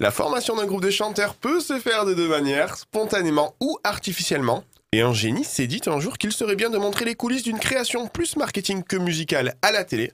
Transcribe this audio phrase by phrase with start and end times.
[0.00, 4.62] La formation d'un groupe de chanteurs peut se faire de deux manières, spontanément ou artificiellement.
[4.92, 7.58] Et un génie s'est dit un jour qu'il serait bien de montrer les coulisses d'une
[7.58, 10.12] création plus marketing que musicale à la télé.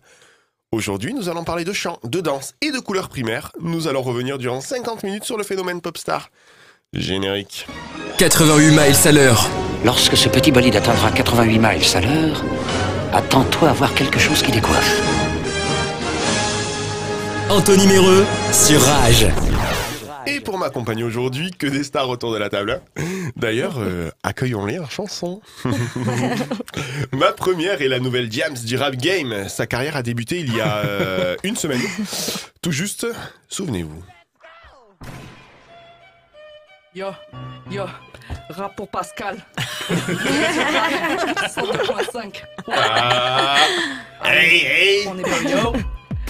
[0.73, 3.53] Aujourd'hui, nous allons parler de chant, de danse et de couleurs primaires.
[3.61, 6.31] Nous allons revenir durant 50 minutes sur le phénomène popstar.
[6.95, 7.67] Générique.
[8.17, 9.51] 88 miles à l'heure.
[9.85, 12.43] Lorsque ce petit bolide atteindra 88 miles à l'heure,
[13.13, 15.03] attends-toi à voir quelque chose qui décoiffe.
[17.51, 19.27] Anthony Méreux sur Rage.
[20.27, 22.81] Et pour m'accompagner aujourd'hui, que des stars autour de la table.
[23.37, 25.41] D'ailleurs, euh, accueillons-les en chanson.
[27.13, 29.49] Ma première est la nouvelle Diams du rap game.
[29.49, 31.81] Sa carrière a débuté il y a euh, une semaine.
[32.63, 33.07] Tout juste,
[33.49, 34.03] souvenez-vous.
[36.95, 37.09] Yo,
[37.71, 37.85] yo,
[38.51, 39.37] rap pour Pascal.
[39.91, 42.43] 102.5.
[42.73, 43.57] Ah,
[44.25, 45.07] hey, hey.
[45.09, 45.73] On est pas yo.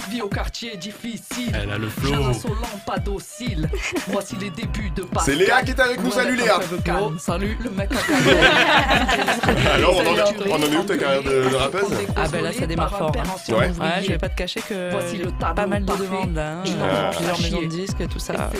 [0.09, 1.51] Vie au quartier difficile.
[1.53, 2.09] Elle a le flow.
[2.09, 2.55] Jeune insolent,
[2.85, 3.69] pas docile.
[4.07, 5.35] Voici les débuts de Pascal.
[5.35, 6.11] C'est Léa qui est avec nous.
[6.11, 6.59] Salut Léa.
[7.01, 7.95] Oh, salut, le mec à
[9.73, 12.51] Alors, on en, on en est où ta carrière de, de rappeuse Ah ben là,
[12.53, 13.23] ça démarre fort, hein.
[13.53, 13.55] Ouais.
[13.69, 16.59] Ouais, je vais pas te cacher que Voici le pas mal de demandes là.
[16.59, 16.63] hein.
[16.81, 17.11] Ah.
[17.15, 18.51] Plusieurs maisons de disques et tout ça.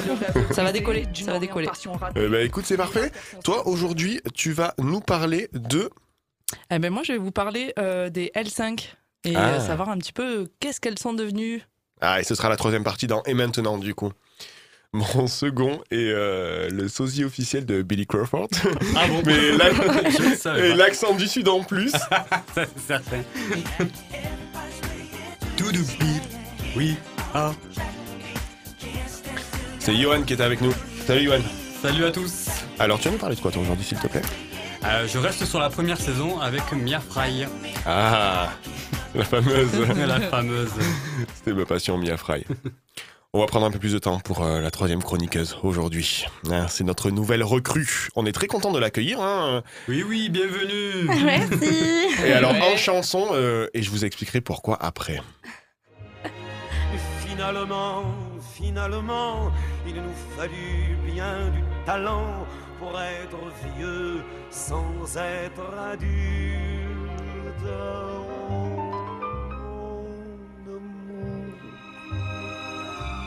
[0.51, 1.69] Ça va décoller, ça va décoller.
[2.15, 3.11] Eh ben, écoute, c'est parfait.
[3.43, 5.89] Toi, aujourd'hui, tu vas nous parler de...
[6.71, 8.93] Eh ben moi, je vais vous parler euh, des L5
[9.25, 9.55] et Ah.
[9.55, 11.61] euh, savoir un petit peu qu'est-ce qu'elles sont devenues?
[12.01, 14.11] Ah, et ce sera la troisième partie dans Et maintenant, du coup.
[14.93, 18.47] Mon second est euh, le sosie officiel de Billy Crawford.
[18.95, 19.21] Ah bon?
[19.25, 19.35] Mais
[20.59, 21.91] Et l'accent du sud en plus.
[21.91, 23.21] Ça, c'est certain.
[25.57, 25.79] Tout de.
[26.75, 26.95] Oui.
[27.33, 27.51] Ah.
[29.79, 30.73] C'est Johan qui est avec nous.
[31.05, 31.41] Salut Johan.
[31.81, 32.47] Salut à tous.
[32.79, 34.21] Alors, tu vas nous parler de quoi toi aujourd'hui, s'il te plaît?
[34.85, 37.45] Euh, je reste sur la première saison avec Mia Fry,
[37.85, 38.49] Ah,
[39.15, 39.71] la fameuse.
[40.07, 40.69] la fameuse.
[41.35, 42.45] C'était ma passion, Mia Fry.
[43.33, 46.25] On va prendre un peu plus de temps pour euh, la troisième chroniqueuse aujourd'hui.
[46.49, 48.07] Hein, c'est notre nouvelle recrue.
[48.15, 49.19] On est très content de l'accueillir.
[49.19, 49.61] hein.
[49.89, 51.03] Oui, oui, bienvenue.
[51.25, 52.07] Merci.
[52.25, 55.19] Et alors en chanson, euh, et je vous expliquerai pourquoi après.
[57.27, 58.05] Finalement,
[58.53, 59.51] finalement,
[59.85, 62.47] il nous fallut bien du talent
[62.79, 63.37] pour être
[63.77, 66.15] vieux sans être adulte.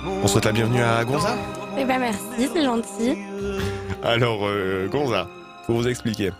[0.06, 1.36] On souhaite la bienvenue à Gonza
[1.78, 3.16] Eh ben merci, c'est gentil.
[4.02, 5.28] Alors euh, Gonza,
[5.66, 6.30] pour vous expliquer.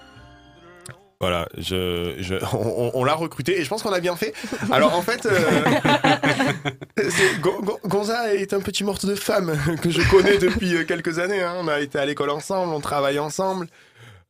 [1.20, 2.36] Voilà, je, je-
[2.94, 4.32] on, l'a recruté et je pense qu'on a bien fait.
[4.70, 5.40] Alors en fait, euh,
[7.88, 11.42] Gonza est un petit morte de femme que je connais depuis quelques années.
[11.42, 11.54] hein.
[11.58, 13.66] On a été à l'école ensemble, on travaille ensemble.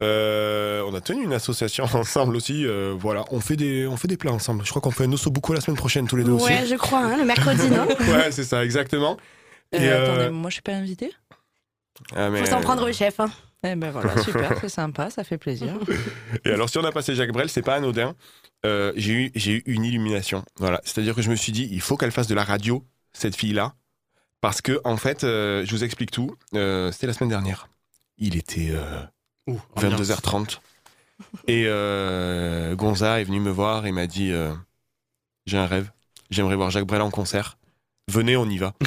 [0.03, 2.65] Euh, on a tenu une association ensemble aussi.
[2.67, 4.65] euh, voilà, on fait des, on fait des plats ensemble.
[4.65, 6.77] Je crois qu'on fait un osso beaucoup la semaine prochaine tous les deux Ouais, je
[6.77, 7.97] crois, hein, le mercredi, non aussi.
[8.11, 9.17] Ouais, c'est ça, exactement.
[9.75, 11.13] Euh, Et, euh, Attendez, moi je suis pas invitée
[12.15, 13.19] Ah, mais- Faut s'en prendre au chef.
[13.21, 13.31] Hein.
[13.65, 15.75] Eh ben voilà, super, c'est sympa, ça fait plaisir.
[16.45, 18.15] Et alors, si on a passé Jacques Brel, c'est pas anodin.
[18.65, 20.45] Euh, j'ai eu, j'ai eu une illumination.
[20.59, 20.81] Voilà.
[20.85, 23.75] C'est-à-dire que je me suis dit, il faut qu'elle fasse de la radio, cette fille-là.
[24.41, 26.37] Parce que, en fait, euh, je vous explique tout.
[26.55, 27.69] Euh, C'était la semaine dernière.
[28.17, 29.01] Il était euh,
[29.49, 30.01] Ouh, ambiance.
[30.01, 30.59] 22h30.
[31.49, 34.53] Et euh, Gonza est venu me voir et m'a dit euh,
[35.47, 35.91] J'ai un rêve.
[36.31, 37.59] J'aimerais voir Jacques Brel en concert.
[38.09, 38.75] Venez, on y va.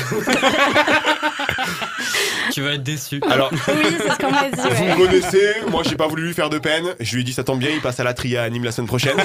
[2.51, 3.21] Tu vas être déçu.
[3.29, 4.75] Alors, Oui, c'est ce qu'on m'a dit.
[4.75, 6.85] Vous me connaissez, moi j'ai pas voulu lui faire de peine.
[6.99, 8.71] Je lui ai dit ça tombe bien, il passe à la tria à Nîmes la
[8.73, 9.15] semaine prochaine.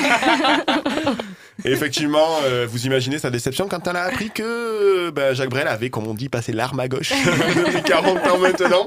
[1.65, 5.67] Et effectivement, euh, vous imaginez sa déception quand elle a appris que bah, Jacques Brel
[5.69, 7.13] avait, comme on dit, passé l'arme à gauche
[7.57, 8.87] depuis 40 ans maintenant.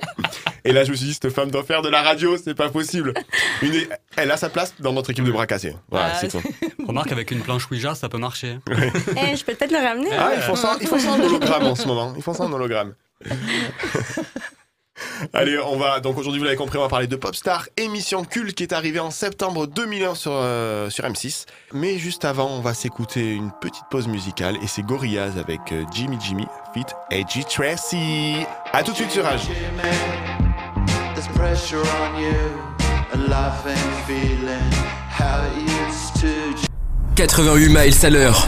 [0.64, 2.70] Et là, je me suis dit, cette femme doit faire de la radio, c'est pas
[2.70, 3.14] possible.
[3.62, 3.88] Une-
[4.18, 5.76] Elle a sa place dans notre équipe de bras cassés.
[5.90, 6.42] Voilà, Ah, c'est tout.
[6.88, 8.58] Remarque, avec une planche Ouija, ça peut marcher.
[8.70, 10.10] Eh, je peux peut-être le ramener.
[10.18, 12.14] Ah, ils font ça, ils font ça en hologramme en ce moment.
[12.16, 12.94] Ils font ça en hologramme.
[15.34, 16.00] Allez, on va.
[16.00, 19.00] Donc aujourd'hui, vous l'avez compris, on va parler de Popstar, émission culte qui est arrivée
[19.00, 21.46] en septembre 2001 sur, euh, sur M6.
[21.74, 25.84] Mais juste avant, on va s'écouter une petite pause musicale et c'est Gorillaz avec euh,
[25.94, 28.46] Jimmy Jimmy Fit Edgy Tracy.
[28.74, 29.48] À tout de suite sur Rage.
[31.16, 32.34] There's pressure on you,
[33.14, 34.72] and life ain't feeling
[35.10, 36.70] how it used to.
[37.16, 38.48] 88 miles à l'heure.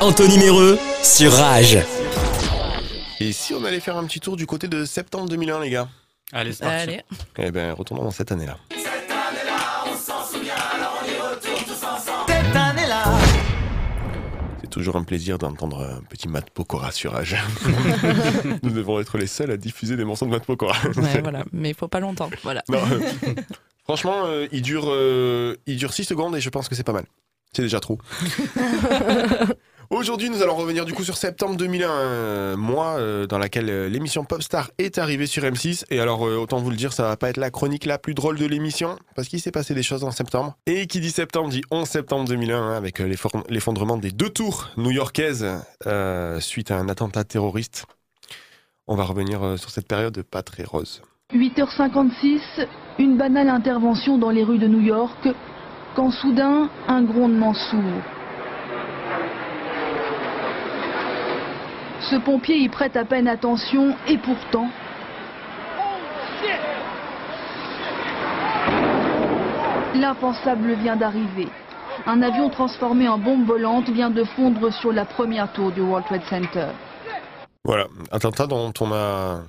[0.00, 1.78] Anthony Méreux sur Rage.
[3.20, 5.88] Et si on allait faire un petit tour du côté de septembre 2001, les gars
[6.32, 6.82] Allez, c'est parti.
[6.82, 7.02] Allez,
[7.38, 8.58] Eh ben, retournons dans cette année-là.
[12.28, 13.04] Cette année-là,
[14.60, 17.36] C'est toujours un plaisir d'entendre un petit Matt Pokora sur Rage.
[18.62, 20.76] Nous devons être les seuls à diffuser des morceaux de Matt Pokora.
[20.96, 22.62] ouais, voilà, mais il faut pas longtemps, voilà.
[22.68, 23.00] Non, euh,
[23.84, 26.92] franchement, euh, il dure, euh, il dure 6 secondes et je pense que c'est pas
[26.92, 27.04] mal.
[27.52, 27.98] C'est déjà trop.
[29.90, 33.88] Aujourd'hui, nous allons revenir du coup sur septembre 2001, euh, mois euh, dans laquelle euh,
[33.88, 35.84] l'émission Popstar est arrivée sur M6.
[35.90, 38.36] Et alors, autant vous le dire, ça va pas être la chronique la plus drôle
[38.36, 40.56] de l'émission, parce qu'il s'est passé des choses en septembre.
[40.66, 45.46] Et qui dit septembre dit 11 septembre 2001, hein, avec l'effondrement des deux tours new-yorkaises
[46.40, 47.86] suite à un attentat terroriste.
[48.88, 51.02] On va revenir sur cette période pas très rose.
[51.32, 52.66] 8h56,
[52.98, 55.28] une banale intervention dans les rues de New York,
[55.94, 58.15] quand soudain, un grondement sourd.
[62.10, 64.68] Ce pompier y prête à peine attention et pourtant...
[69.94, 71.48] L'impensable vient d'arriver.
[72.06, 76.06] Un avion transformé en bombe volante vient de fondre sur la première tour du World
[76.06, 76.68] Trade Center.
[77.64, 79.40] Voilà, attentat dont on a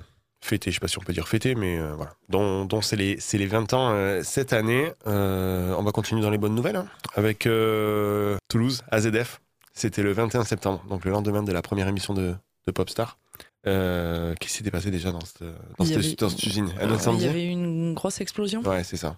[0.42, 3.20] fêté, je sais pas si on peut dire fêté, mais euh, voilà, dont, c'est les,
[3.20, 4.90] c'est les 20 ans euh, cette année.
[5.06, 7.48] Euh, on va continuer dans les bonnes nouvelles hein, avec
[8.48, 9.40] Toulouse, AZF.
[9.74, 12.34] C'était le 21 septembre, donc le lendemain de la première émission de,
[12.68, 13.18] de Popstar.
[13.66, 15.42] Euh, Qu'est-ce qui s'était passé déjà dans cette,
[15.78, 16.68] dans cette, avait- dans cette usine?
[16.80, 18.62] Un Il y avait eu une grosse explosion.
[18.62, 19.16] Ouais, c'est ça.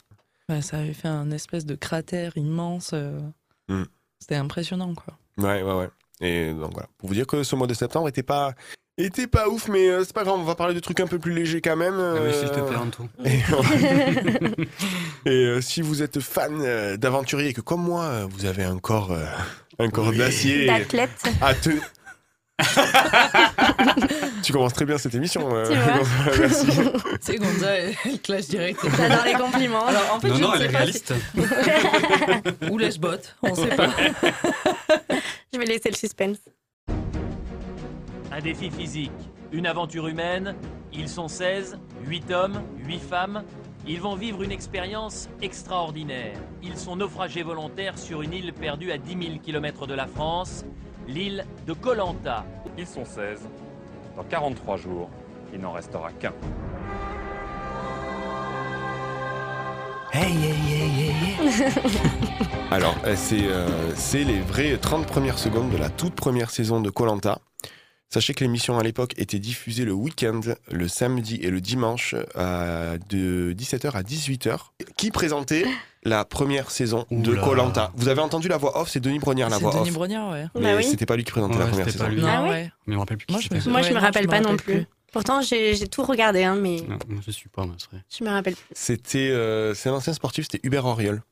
[0.48, 2.90] Ouais, ça avait fait un espèce de cratère immense.
[2.94, 3.18] euh,
[3.68, 3.84] Mm.
[4.18, 5.16] C'était impressionnant, quoi.
[5.38, 5.88] Ouais, ouais, ouais.
[6.20, 8.52] Et donc voilà, pour vous dire que ce mois de septembre était pas,
[8.98, 11.18] était pas ouf, mais euh, c'est pas grave, on va parler de trucs un peu
[11.20, 11.94] plus légers quand même.
[11.98, 13.08] Ah oui, s'il te euh, plaît, Anto.
[13.24, 13.38] Et,
[15.30, 18.78] Et, euh, si vous êtes fan euh, d'aventurier et que comme moi, vous avez un
[18.78, 19.24] corps, euh,
[19.78, 21.10] un corps d'acier D'athlète.
[21.40, 21.70] à te...
[24.42, 25.48] tu commences très bien cette émission.
[25.54, 25.66] euh,
[26.38, 26.66] Merci.
[27.20, 28.80] C'est Gonza, elle, clash direct.
[28.96, 29.86] J'adore les compliments.
[29.86, 31.14] Alors, en fait, Non, je non, ne elle sais est réaliste.
[32.70, 33.88] Ou lèche-botte, on sait pas.
[35.52, 36.38] Je vais laisser le suspense.
[38.32, 39.10] Un défi physique,
[39.52, 40.54] une aventure humaine.
[40.92, 43.42] Ils sont 16, 8 hommes, 8 femmes.
[43.86, 46.36] Ils vont vivre une expérience extraordinaire.
[46.62, 50.64] Ils sont naufragés volontaires sur une île perdue à 10 000 km de la France,
[51.08, 52.44] l'île de Colanta.
[52.78, 53.40] Ils sont 16.
[54.16, 55.10] Dans 43 jours,
[55.52, 56.32] il n'en restera qu'un.
[62.70, 66.80] Alors, euh, c'est euh, c'est les vraies 30 premières secondes de la toute première saison
[66.80, 67.38] de Colanta.
[68.12, 72.98] Sachez que l'émission à l'époque était diffusée le week-end, le samedi et le dimanche, à-
[73.08, 74.72] de 17h à 18h.
[74.96, 75.64] Qui présentait
[76.02, 77.42] la première saison de Oula.
[77.42, 79.94] Colanta Vous avez entendu la voix off, c'est Denis Brognard la voix Denis off.
[79.94, 80.46] Brognard, ouais.
[80.54, 80.84] Mais Bah oui.
[80.84, 82.08] c'était pas lui qui présentait la première saison.
[82.08, 82.20] lui.
[82.22, 82.70] Non, Ah ouais.
[82.86, 83.70] Mais je me rappelle plus Moi, qui je me.
[83.72, 84.74] Moi, je me non, rappelle pas non plus.
[84.74, 84.86] plus.
[85.12, 88.02] Pourtant, j'ai tout regardé, hein, mais Non, je suis pas, moi, c'est vrai.
[88.16, 88.64] je me rappelle plus.
[88.72, 91.22] C'était euh, c'est un ancien sportif, c'était Hubert Auriol.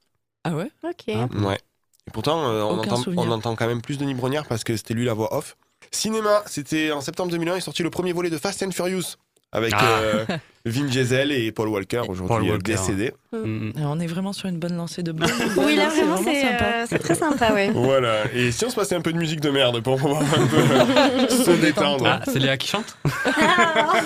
[0.44, 0.70] Ah ouais?
[0.84, 1.04] Ok.
[1.14, 1.26] Ah.
[1.46, 1.58] Ouais.
[2.06, 5.04] Et pourtant, euh, entend, on entend quand même plus Denis Brognard parce que c'était lui
[5.04, 5.56] la voix off.
[5.92, 9.16] Cinéma, c'était en septembre 2001, est sorti le premier volet de Fast and Furious
[9.52, 9.84] avec Ah.
[10.00, 10.26] euh,
[10.68, 12.72] Vin Diesel et Paul Walker, aujourd'hui euh, Walker.
[12.72, 13.12] décédé.
[13.32, 13.72] Mm, mm.
[13.78, 16.30] Et On est vraiment sur une bonne lancée de bonnes Oui, là, hein, vraiment, vraiment
[16.32, 16.64] c'est sympa.
[16.64, 17.70] euh, c'est très sympa, ouais.
[17.74, 18.14] Voilà.
[18.34, 21.28] Et si on se passait un peu de musique de merde pour pouvoir un peu
[21.44, 22.06] se détendre.
[22.06, 22.96] Ah, c'est Léa qui chante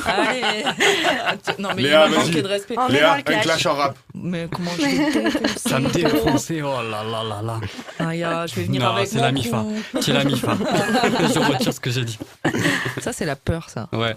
[0.06, 0.64] Allez
[1.58, 2.74] Non, mais Léa, il manqué de respect.
[2.78, 3.42] On Léa, un clash.
[3.42, 3.96] clash en rap.
[4.14, 4.82] Mais comment je
[5.42, 7.60] vais Ça me défonçait, oh là là là là.
[7.98, 9.64] Ah, ya, je vais venir Non, avec c'est la MIFA.
[10.00, 10.56] C'est la MIFA.
[11.32, 12.18] je retire ce que j'ai dit.
[13.00, 13.88] Ça, c'est la peur, ça.
[13.92, 14.16] Ouais.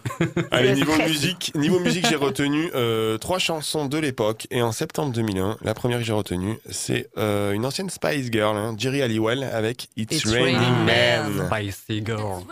[0.52, 1.10] Allez, Le niveau stress.
[1.10, 4.48] musique, niveau musique, j'ai retenu euh, trois chansons de l'époque.
[4.52, 8.58] Et en septembre 2001, la première que j'ai retenue, c'est euh, une ancienne Spice Girl,
[8.58, 11.48] hein, Jerry Halliwell, avec It's, It's Raining Raining Man.
[11.48, 12.44] Spicy girl.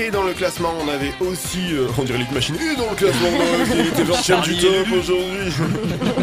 [0.00, 2.94] Et dans le classement, on avait aussi, euh, on dirait Lick Machine, et dans le
[2.94, 5.52] classement, on avait qui était genre chaîne du top aujourd'hui.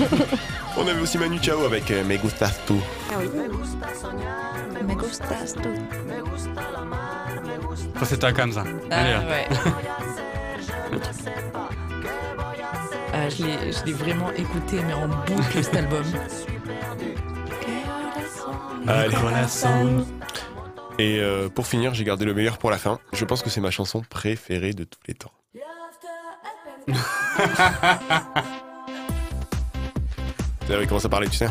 [0.78, 2.74] on avait aussi Manu Chao avec euh, Me Gustas Tu.
[3.12, 3.28] Ah oui.
[4.88, 5.70] Me gustas tú.
[8.00, 8.62] Ça, c'était comme ça.
[8.62, 9.20] Allez, Ah, là.
[9.30, 9.48] ouais.
[13.18, 16.04] Ah, je l'ai- je l'ai vraiment écouté, mais en boucle, cet album.
[18.88, 19.16] Allez.
[19.16, 20.06] Corazon.
[20.98, 23.00] Et euh, pour finir, j'ai gardé le meilleur pour la fin.
[23.12, 25.32] Je pense que c'est ma chanson préférée de tous les temps.
[30.62, 31.50] Vous savez comment ça parlait, tu sais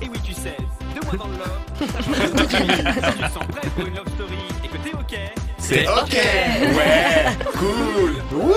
[0.00, 0.56] Et oui, tu sais,
[0.94, 1.58] deux mois dans le love.
[1.82, 5.18] si tu sens prêt pour une love story et que t'es ok,
[5.58, 6.14] C'est ok
[6.76, 7.26] Ouais
[7.58, 8.54] Cool Wouh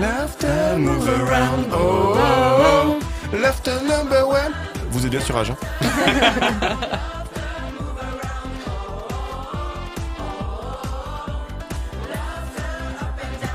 [0.00, 2.98] Laughter move around oh, oh,
[3.30, 3.36] oh.
[3.36, 4.52] Laughter number one
[4.90, 5.44] Vous êtes bien sur hein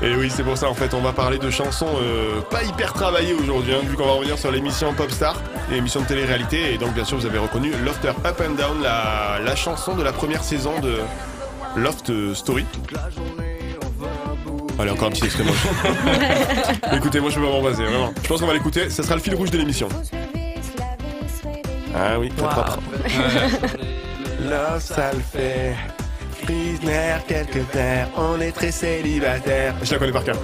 [0.00, 2.92] Et oui, c'est pour ça en fait, on va parler de chansons euh, pas hyper
[2.92, 6.72] travaillées aujourd'hui, hein, vu qu'on va revenir sur l'émission Popstar, l'émission de télé-réalité.
[6.72, 10.04] Et donc, bien sûr, vous avez reconnu Lofter Up and Down, la, la chanson de
[10.04, 11.00] la première saison de
[11.74, 12.64] Loft Story.
[14.78, 15.44] Allez, encore un petit extrait.
[15.44, 15.54] moi.
[16.96, 18.12] Écoutez, moi je peux pas m'en vraiment.
[18.22, 19.88] Je pense qu'on va l'écouter, ça sera le fil rouge de l'émission.
[21.96, 22.54] Ah oui, très Waouh.
[22.54, 22.78] propre.
[24.48, 25.74] Love, ça le fait.
[26.42, 29.74] Prisoner quelque terre, on est très célibataire.
[29.82, 30.36] Je la connais par cœur.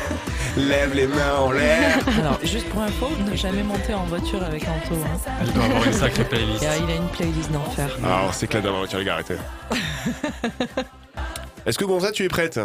[0.56, 1.96] Lève les mains en l'air.
[2.20, 4.94] Alors, juste pour info, ne jamais monter en voiture avec Anto.
[4.94, 5.32] hein.
[5.44, 6.62] Il doit avoir une sacrée playlist.
[6.62, 7.88] Et, euh, il a une playlist d'enfer.
[8.04, 9.34] Ah, on s'éclate dans la voiture, les gars, arrêtez.
[11.66, 12.60] Est-ce que Gonza, tu es prête?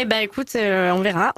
[0.00, 1.32] Eh ben écoute, euh, on verra.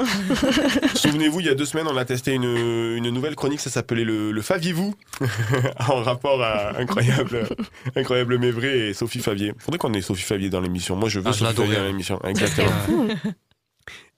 [0.94, 4.04] Souvenez-vous, il y a deux semaines, on a testé une, une nouvelle chronique, ça s'appelait
[4.04, 4.94] le, le Faviez-vous,
[5.88, 7.48] en rapport à incroyable,
[7.96, 9.54] incroyable Mévré et Sophie Favier.
[9.58, 10.94] Faudrait qu'on ait Sophie Favier dans l'émission.
[10.94, 11.54] Moi, je veux Ah, Sophie.
[11.54, 12.20] Favier dans l'émission.
[12.22, 12.70] Exactement.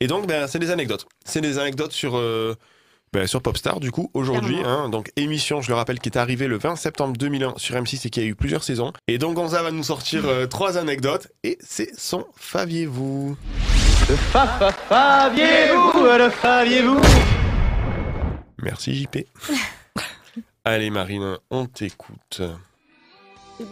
[0.01, 1.07] Et donc, ben, c'est des anecdotes.
[1.25, 2.57] C'est des anecdotes sur, euh,
[3.13, 4.57] ben, sur Popstar, du coup, aujourd'hui.
[4.65, 8.09] Hein, donc, émission, je le rappelle, qui est arrivée le 20 septembre 2001 sur M6
[8.09, 8.93] et qui a eu plusieurs saisons.
[9.07, 13.37] Et donc, Gonza va nous sortir euh, trois anecdotes et c'est son Faviez-vous.
[14.09, 17.01] Le fa fa faviez-vous, le faviez-vous?
[18.63, 19.19] Merci, JP.
[20.65, 22.43] Allez, Marine, on t'écoute.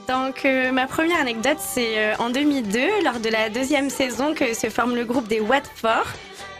[0.08, 4.54] Donc euh, ma première anecdote, c'est euh, en 2002, lors de la deuxième saison, que
[4.54, 6.06] se forme le groupe des Watford,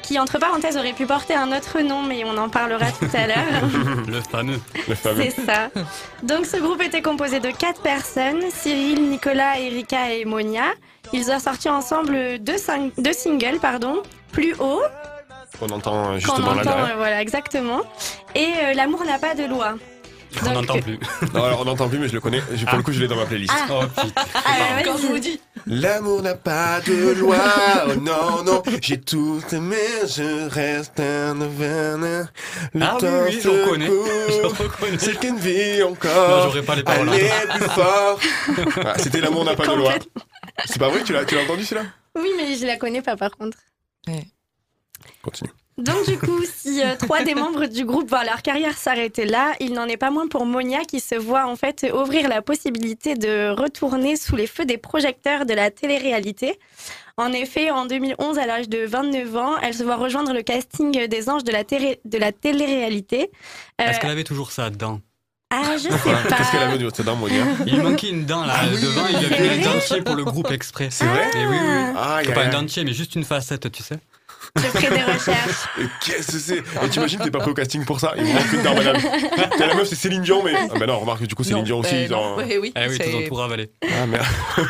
[0.03, 3.27] qui entre parenthèses aurait pu porter un autre nom, mais on en parlera tout à
[3.27, 3.71] l'heure.
[4.09, 4.61] Le fameux.
[4.89, 5.23] Le fameux.
[5.23, 5.71] C'est ça.
[6.23, 10.73] Donc ce groupe était composé de quatre personnes, Cyril, Nicolas, Erika et Monia.
[11.13, 14.03] Ils ont sorti ensemble deux, sing- deux singles, pardon,
[14.33, 14.83] Plus haut,
[15.61, 17.81] On entend euh, qu'on justement là entend, euh, voilà, exactement,
[18.35, 19.75] et euh, L'amour n'a pas de loi.
[20.47, 20.97] On n'entend plus.
[21.35, 22.41] Non, alors on n'entend plus, mais je le connais.
[22.41, 23.53] Pour le coup, je l'ai dans ma playlist.
[23.53, 23.67] Ah.
[23.73, 24.23] Oh putain.
[24.37, 24.41] Ah,
[24.77, 27.35] bah, Quand je vous dis, L'amour n'a pas de loi.
[27.89, 28.63] Oh non, non.
[28.81, 29.75] J'ai tout aimé,
[30.07, 32.29] je reste un nirvana.
[32.75, 33.87] Le Ah oui, temps oui, se je reconnais.
[33.89, 34.07] court.
[34.29, 34.99] Je reconnais.
[34.99, 36.43] C'est qu'une vie Non, encore.
[36.45, 37.09] j'aurais pas les paroles.
[37.09, 38.21] Allez plus fort.
[38.87, 39.95] Ah, C'était l'amour n'a pas de loi.
[40.67, 41.89] C'est pas vrai, tu l'as, tu l'as entendu celui-là?
[42.17, 43.59] Oui, mais je la connais pas par contre.
[45.23, 45.51] Continue.
[45.79, 49.53] Donc du coup, si euh, trois des membres du groupe voient leur carrière s'arrêter là,
[49.61, 53.15] il n'en est pas moins pour Monia qui se voit en fait ouvrir la possibilité
[53.15, 56.59] de retourner sous les feux des projecteurs de la télé-réalité.
[57.17, 61.07] En effet, en 2011, à l'âge de 29 ans, elle se voit rejoindre le casting
[61.07, 63.31] des anges de la, télé- de la télé-réalité.
[63.81, 65.01] Euh, Est-ce qu'elle avait toujours sa dent
[65.53, 66.19] Ah, je sais Voilà.
[66.21, 66.37] pas.
[66.37, 69.59] Qu'est-ce qu'elle avait de cette dame, Monia Il manquait une dent là devant, il avait
[69.59, 70.89] mis un dentier pour le groupe exprès.
[70.91, 71.95] C'est vrai Et oui, oui, oui.
[71.97, 73.99] Ah, y a Pas un dentier, mais juste une facette, tu sais.
[74.57, 75.69] Je ferai des recherches.
[76.05, 78.53] Qu'est-ce que c'est Et t'imagines, t'es pas pris au casting pour ça Il me manque
[78.53, 78.97] une dent, madame.
[79.59, 80.53] T'as la meuf, c'est Céline Dion, mais.
[80.57, 81.95] Ah, bah non, remarque, du coup, Céline non, Dion aussi.
[81.95, 83.71] euh, dans- ouais, oui, Eh oui, c'est- tout tout ravalé.
[83.85, 84.25] Ah, merde.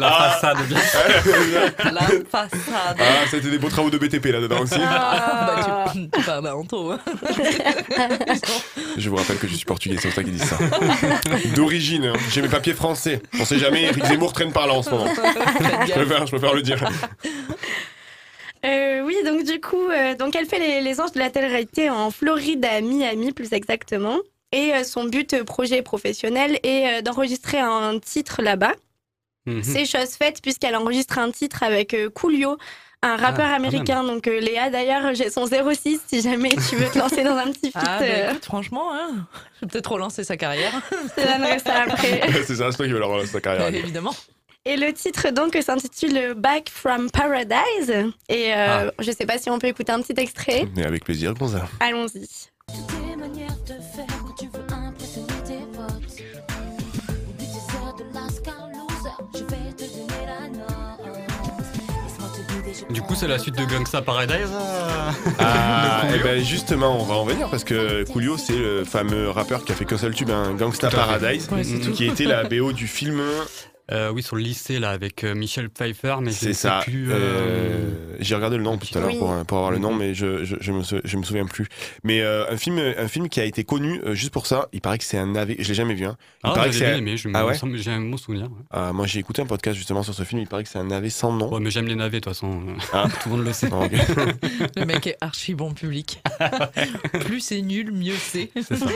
[0.00, 0.30] La Ah.
[0.32, 0.78] façade, bien.
[1.92, 2.96] la façade.
[2.98, 4.74] Ah, c'était des beaux travaux de BTP là-dedans aussi.
[4.82, 5.46] Ah,
[5.86, 6.92] bah, tu, parles Anto.
[6.92, 7.00] hein.
[8.96, 10.58] Je vous rappelle que je suis portugais, c'est pour ça qu'ils disent ça.
[11.54, 12.12] D'origine, hein.
[12.30, 13.20] j'ai mes papiers français.
[13.38, 15.06] On sait jamais, Eric Zemmour traîne par là en ce moment.
[15.86, 16.82] Je préfère, je préfère le dire.
[18.66, 21.88] Euh, oui, donc du coup, euh, donc elle fait les, les anges de la télé-réalité
[21.88, 24.18] en Floride, à Miami plus exactement.
[24.52, 28.72] Et euh, son but euh, projet professionnel est euh, d'enregistrer un titre là-bas.
[29.46, 29.62] Mhm.
[29.62, 32.58] C'est chose faite puisqu'elle enregistre un titre avec euh, Coolio,
[33.02, 34.04] un rappeur Ah, quand américain.
[34.04, 37.46] Donc euh, Léa, d'ailleurs, j'ai son 06 si jamais tu veux te lancer dans un
[37.50, 37.76] petit feat.
[37.76, 40.72] Ah, bah, euh, écoute, franchement, hein, je vais peut-être relancer sa carrière.
[41.16, 42.20] donnerai ça après.
[42.46, 43.68] c'est ça, c'est qui leur relancer sa carrière.
[43.74, 44.14] Évidemment.
[44.66, 48.12] Et le titre donc s'intitule Back from Paradise.
[48.28, 48.90] Et euh, Ah.
[48.98, 50.68] je sais pas si on peut écouter un petit extrait.
[50.76, 51.66] Mais avec plaisir, Gonza.
[51.80, 52.26] Allons-y.
[52.68, 54.19] Des manières de faire
[62.92, 66.24] Du coup, c'est la suite de Gangsta Paradise euh, Ah, et Coolio.
[66.24, 69.74] ben justement, on va en venir parce que Coolio, c'est le fameux rappeur qui a
[69.74, 70.88] fait qu'un seul tube, un Gangsta.
[70.90, 73.20] Paradise, Ouais, qui était la BO du film.
[73.92, 76.80] Euh, oui, sur le lycée, là, avec euh, Michel Pfeiffer, mais C'est ça.
[76.88, 79.98] euh, euh, J'ai regardé le nom tout à l'heure pour, pour avoir le nom, Mhm.
[79.98, 81.66] mais je, je, je me, sou- je me souviens plus.
[82.04, 84.68] Mais euh, un film, un film qui a été connu euh, juste pour ça.
[84.72, 85.56] Il paraît que c'est un navet.
[85.58, 86.04] Je l'ai jamais vu.
[86.04, 86.16] Hein.
[86.44, 87.54] Il Ah, paraît que bien aimé, je Ah ouais?
[87.74, 88.44] j'ai un bon souvenir.
[88.44, 88.58] ouais.
[88.70, 90.40] Ah, moi, j'ai écouté un podcast justement sur ce film.
[90.40, 91.52] Il paraît que c'est un navet sans nom.
[91.52, 92.60] Ouais, mais j'aime les navets, de toute façon.
[92.92, 93.06] Ah.
[93.22, 93.68] Tout le monde le sait.
[94.76, 96.22] Le mec est archi bon public.
[97.20, 98.50] Plus c'est nul, mieux c'est.
[98.54, 98.86] C'est ça.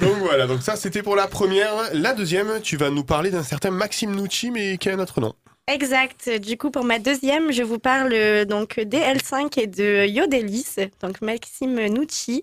[0.00, 0.46] donc voilà.
[0.46, 1.70] Donc ça, c'était pour la première.
[1.94, 5.20] La deuxième, tu vas nous parler d'un certain Maxime Nucci, mais qui a un autre
[5.20, 5.32] nom.
[5.68, 6.28] Exact.
[6.40, 11.20] Du coup, pour ma deuxième, je vous parle euh, donc d'L5 et de Yodelis, donc
[11.22, 12.42] Maxime Nucci.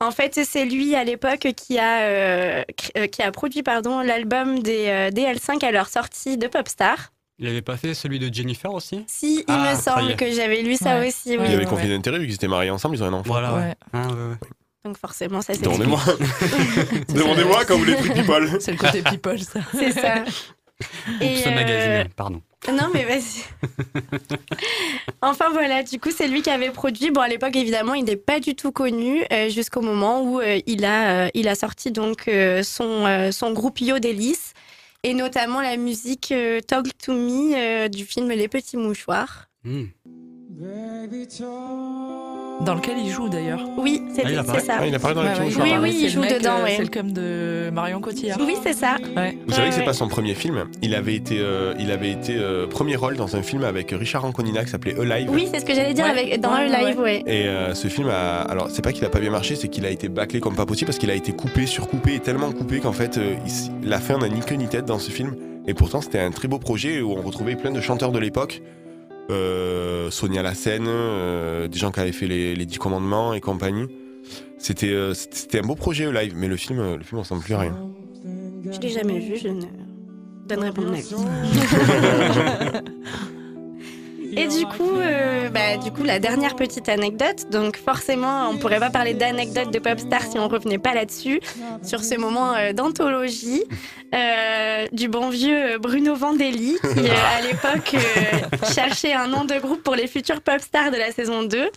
[0.00, 2.62] En fait, c'est lui à l'époque qui a euh,
[3.10, 7.12] qui a produit pardon l'album des euh, DL5 à leur sortie de Popstar.
[7.40, 9.04] Il avait pas fait celui de Jennifer aussi?
[9.06, 11.08] Si, il Ah, me y semble que j'avais lu ça Ouais.
[11.08, 11.34] aussi.
[11.34, 13.22] Il y avait conflit d'intérêt vu qu'ils étaient mariés ensemble, ils ont un enfant.
[13.32, 13.60] Voilà, ouais.
[13.60, 13.74] Ouais.
[13.92, 14.36] Ah, ouais, ouais.
[14.84, 15.64] Donc forcément, ça s'explique.
[15.80, 16.00] Demandez-moi.
[17.14, 18.56] Demandez-moi quand vous voulez people.
[18.60, 19.60] C'est le côté people, ça.
[19.72, 20.24] C'est ça.
[21.20, 22.40] Et, Ce euh, magazine, pardon.
[22.68, 23.44] Non, mais vas-y.
[25.22, 27.10] enfin voilà, du coup, c'est lui qui avait produit.
[27.10, 30.60] Bon, à l'époque, évidemment, il n'est pas du tout connu euh, jusqu'au moment où euh,
[30.66, 34.52] il, a, euh, il a sorti donc euh, son, euh, son groupe Yodelis
[35.04, 39.48] et notamment la musique euh, Talk to Me euh, du film Les Petits Mouchoirs.
[39.64, 39.84] Hmm.
[42.60, 43.60] Dans lequel il joue d'ailleurs.
[43.78, 44.74] Oui, c'est Ah, ça.
[44.80, 45.62] Ah, il apparaît dans les Ouais, ouais.
[45.62, 46.74] Oui, oui, il joue mec, dedans, euh, ouais.
[46.76, 48.36] C'est le com de Marion Cotillard.
[48.44, 48.96] Oui, c'est ça.
[49.16, 49.38] Ouais.
[49.46, 49.86] Vous savez Ouais, que c'est ouais.
[49.86, 50.64] pas son premier film.
[50.82, 54.24] Il avait été, euh, il avait été euh, premier rôle dans un film avec Richard
[54.24, 55.30] Anconina qui s'appelait Alive.
[55.32, 56.10] Oui, c'est ce que j'allais dire Ouais.
[56.10, 57.22] avec, dans Ouais, un ouais.
[57.26, 58.40] Et euh, ce film a.
[58.42, 60.66] Alors, c'est pas qu'il a pas bien marché, c'est qu'il a été bâclé comme pas
[60.66, 63.98] possible parce qu'il a été coupé, surcoupé et tellement coupé qu'en fait, euh, il- la
[64.00, 65.36] fin n'a ni queue ni tête dans ce film.
[65.68, 68.62] Et pourtant, c'était un très beau projet où on retrouvait plein de chanteurs de l'époque.
[69.30, 73.86] Euh, Sonia Lassen, euh, des gens qui avaient fait les, les 10 commandements et compagnie.
[74.58, 77.36] C'était euh, c'était un beau projet live, mais le film, euh, le film, on sent
[77.44, 77.76] plus rien.
[78.70, 79.62] Je l'ai jamais vu, je ne
[80.46, 81.14] donnerai pas mon avis.
[84.36, 87.50] Et du coup, euh, bah, du coup, la dernière petite anecdote.
[87.50, 91.40] Donc, forcément, on pourrait pas parler d'anecdote de Popstar si on revenait pas là-dessus,
[91.82, 93.64] sur ce moment euh, d'anthologie
[94.14, 97.96] euh, du bon vieux Bruno Vandelli, qui à l'époque
[98.74, 101.68] cherchait un nom de groupe pour les futurs Popstars de la saison 2.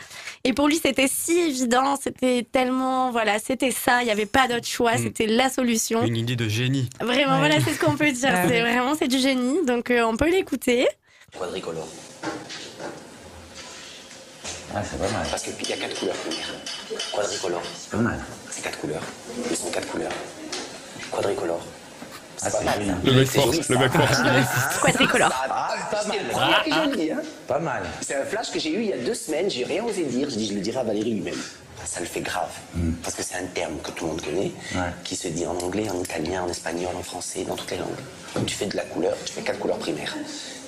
[0.43, 4.48] Et pour lui, c'était si évident, c'était tellement, voilà, c'était ça, il n'y avait pas
[4.48, 5.03] d'autre choix, Mm.
[5.03, 6.03] c'était la solution.
[6.05, 6.89] Une idée de génie.
[7.00, 7.39] Vraiment, Ouais.
[7.39, 8.29] voilà, c'est ce qu'on peut dire.
[8.34, 9.65] Ah c'est vraiment, c'est du génie.
[9.65, 10.88] Donc, on peut l'écouter.
[11.38, 11.88] Quadricolore.
[14.74, 15.28] Ah, c'est pas mal.
[15.30, 16.16] Parce qu'il y a quatre couleurs.
[17.12, 17.62] Quadricolore.
[17.78, 18.20] C'est pas mal.
[18.50, 19.02] C'est quatre couleurs.
[19.50, 20.12] Ils sont quatre couleurs.
[21.12, 21.62] Quadricolore.
[22.38, 22.98] C'est pas mal.
[23.04, 24.18] Le mec C'est force, le mec force.
[24.82, 25.30] Quadricolore.
[25.50, 26.18] Ah, pas mal.
[26.66, 27.22] Que le dis, hein.
[27.48, 27.84] Pas mal.
[28.02, 30.30] C'est un flash que j'ai eu il y a deux semaines, j'ai rien osé dire.
[30.30, 31.42] Je dis, je le dirai à Valérie lui-même.
[31.86, 32.52] Ça le fait grave.
[33.04, 34.52] Parce que c'est un terme que tout le monde connaît,
[35.04, 37.90] qui se dit en anglais, en italien, en espagnol, en français, dans toutes les langues.
[38.34, 40.16] Quand tu fais de la couleur, tu fais quatre couleurs primaires.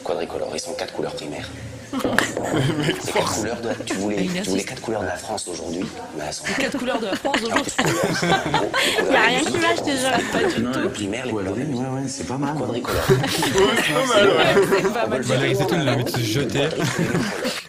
[0.03, 1.49] Quadricolore, ils sont quatre couleurs primaires.
[3.03, 5.85] C'est quatre couleurs de- tu, voulais, tu voulais quatre couleurs de la France aujourd'hui,
[6.17, 7.71] mais elles sont Quatre couleurs de la France aujourd'hui.
[8.99, 9.89] Il n'y a rien qui je te
[10.57, 10.63] jure.
[10.63, 12.55] non, les primaires, les couleurs ouais, ouais, c'est pas mal.
[12.57, 13.03] Quadricolore.
[15.21, 16.67] Valérie Zetoun, il a envie de se jeter.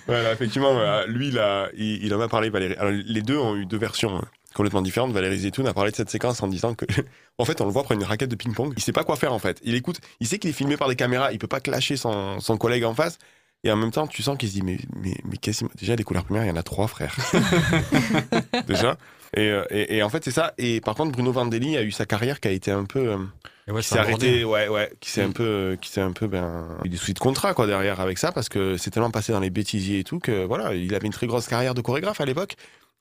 [0.06, 0.72] Voilà, effectivement,
[1.06, 2.74] lui, il, a- il, il en a parlé, Valérie.
[2.78, 5.12] Alors, les deux ont eu deux versions hein, complètement différentes.
[5.12, 6.86] Valérie Zetoun a parlé de cette séquence en disant que,
[7.38, 8.72] en fait, on le voit prendre une raquette de ping-pong.
[8.76, 9.60] Il sait pas quoi faire, en fait.
[9.62, 12.40] Il écoute, il sait qu'il est filmé par des caméras, il peut pas clasher son,
[12.40, 13.18] son collègue en face.
[13.66, 16.04] Et en même temps, tu sens qu'il se dit, mais, mais, mais quasiment, déjà, les
[16.04, 17.16] couleurs primaires, il y en a trois, frère.
[18.66, 18.98] déjà.
[19.36, 20.52] Et, euh, et, et en fait, c'est ça.
[20.58, 23.08] Et par contre, Bruno Vandelli a eu sa carrière qui a été un peu.
[23.08, 24.46] euh, ouais, qui s'est arrêté, bordel.
[24.46, 26.86] ouais, ouais, qui s'est un peu, euh, qui s'est un peu, ben, il y a
[26.86, 29.40] eu des soucis de contrat, quoi, derrière avec ça, parce que c'est tellement passé dans
[29.40, 32.26] les bêtisiers et tout que, voilà, il avait une très grosse carrière de chorégraphe à
[32.26, 32.54] l'époque.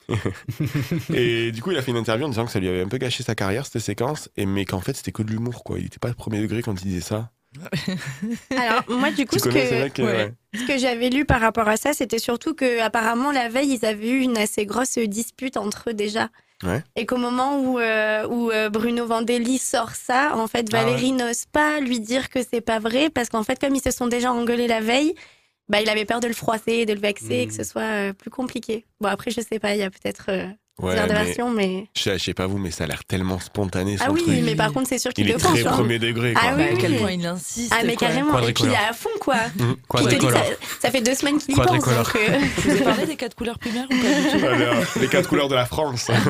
[1.13, 2.87] et du coup, il a fait une interview en disant que ça lui avait un
[2.87, 5.79] peu gâché sa carrière, cette séquence, et, mais qu'en fait, c'était que de l'humour, quoi.
[5.79, 7.31] Il était pas le premier degré quand il disait ça.
[8.57, 10.33] Alors, moi, du coup, ce que, mecs, ouais.
[10.53, 13.85] ce que j'avais lu par rapport à ça, c'était surtout que apparemment la veille, ils
[13.85, 16.29] avaient eu une assez grosse dispute entre eux déjà.
[16.63, 16.81] Ouais.
[16.95, 21.11] Et qu'au moment où, euh, où euh, Bruno Vandelli sort ça, en fait, Ah Valérie
[21.11, 24.07] n'ose pas lui dire que c'est pas vrai, parce qu'en fait, comme ils se sont
[24.07, 25.13] déjà engueulés la veille,
[25.73, 27.47] bah, il avait peur de le froisser, de le vexer, Hmm.
[27.47, 28.85] que ce soit euh, plus compliqué.
[29.01, 30.47] Bon, après, je sais pas, il y a peut-être euh,
[30.81, 30.95] Ouais,
[31.55, 31.87] mais-.
[31.95, 34.23] Je sais, je sais pas vous, mais ça a l'air tellement spontané, son Ah oui,
[34.23, 34.39] truc.
[34.43, 35.71] mais par contre, c'est sûr qu'il Il est très hein.
[35.71, 36.41] premier degré, quoi.
[36.45, 37.71] Ah oui, à quel point il insiste.
[37.71, 38.07] Ah, mais quoi.
[38.07, 38.75] carrément, et puis il Quadricolore.
[38.75, 39.35] est à fond, quoi.
[39.55, 39.73] Mmh.
[40.09, 40.43] Te dit ça,
[40.81, 41.67] ça fait deux semaines qu'il y pense.
[41.67, 42.03] Donc, euh,
[42.57, 43.95] Je vous ai parlé des quatre couleurs primaires ou pas
[44.35, 46.09] du tout Alors, les quatre couleurs de la France.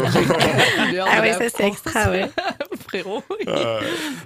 [1.05, 2.29] Ah ouais, ça c'est extra, ouais.
[2.87, 3.23] Frérot.
[3.47, 3.81] Euh,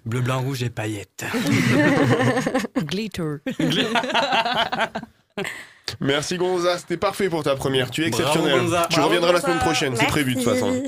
[0.05, 1.25] Bleu, blanc, rouge et paillettes.
[2.85, 3.35] Glitter.
[5.99, 7.89] Merci Gonza, c'était parfait pour ta première.
[7.91, 8.59] Tu es Bravo, exceptionnel.
[8.61, 8.87] Gonza.
[8.89, 10.83] Tu Bravo, reviendras la semaine prochaine, c'est prévu de toute façon.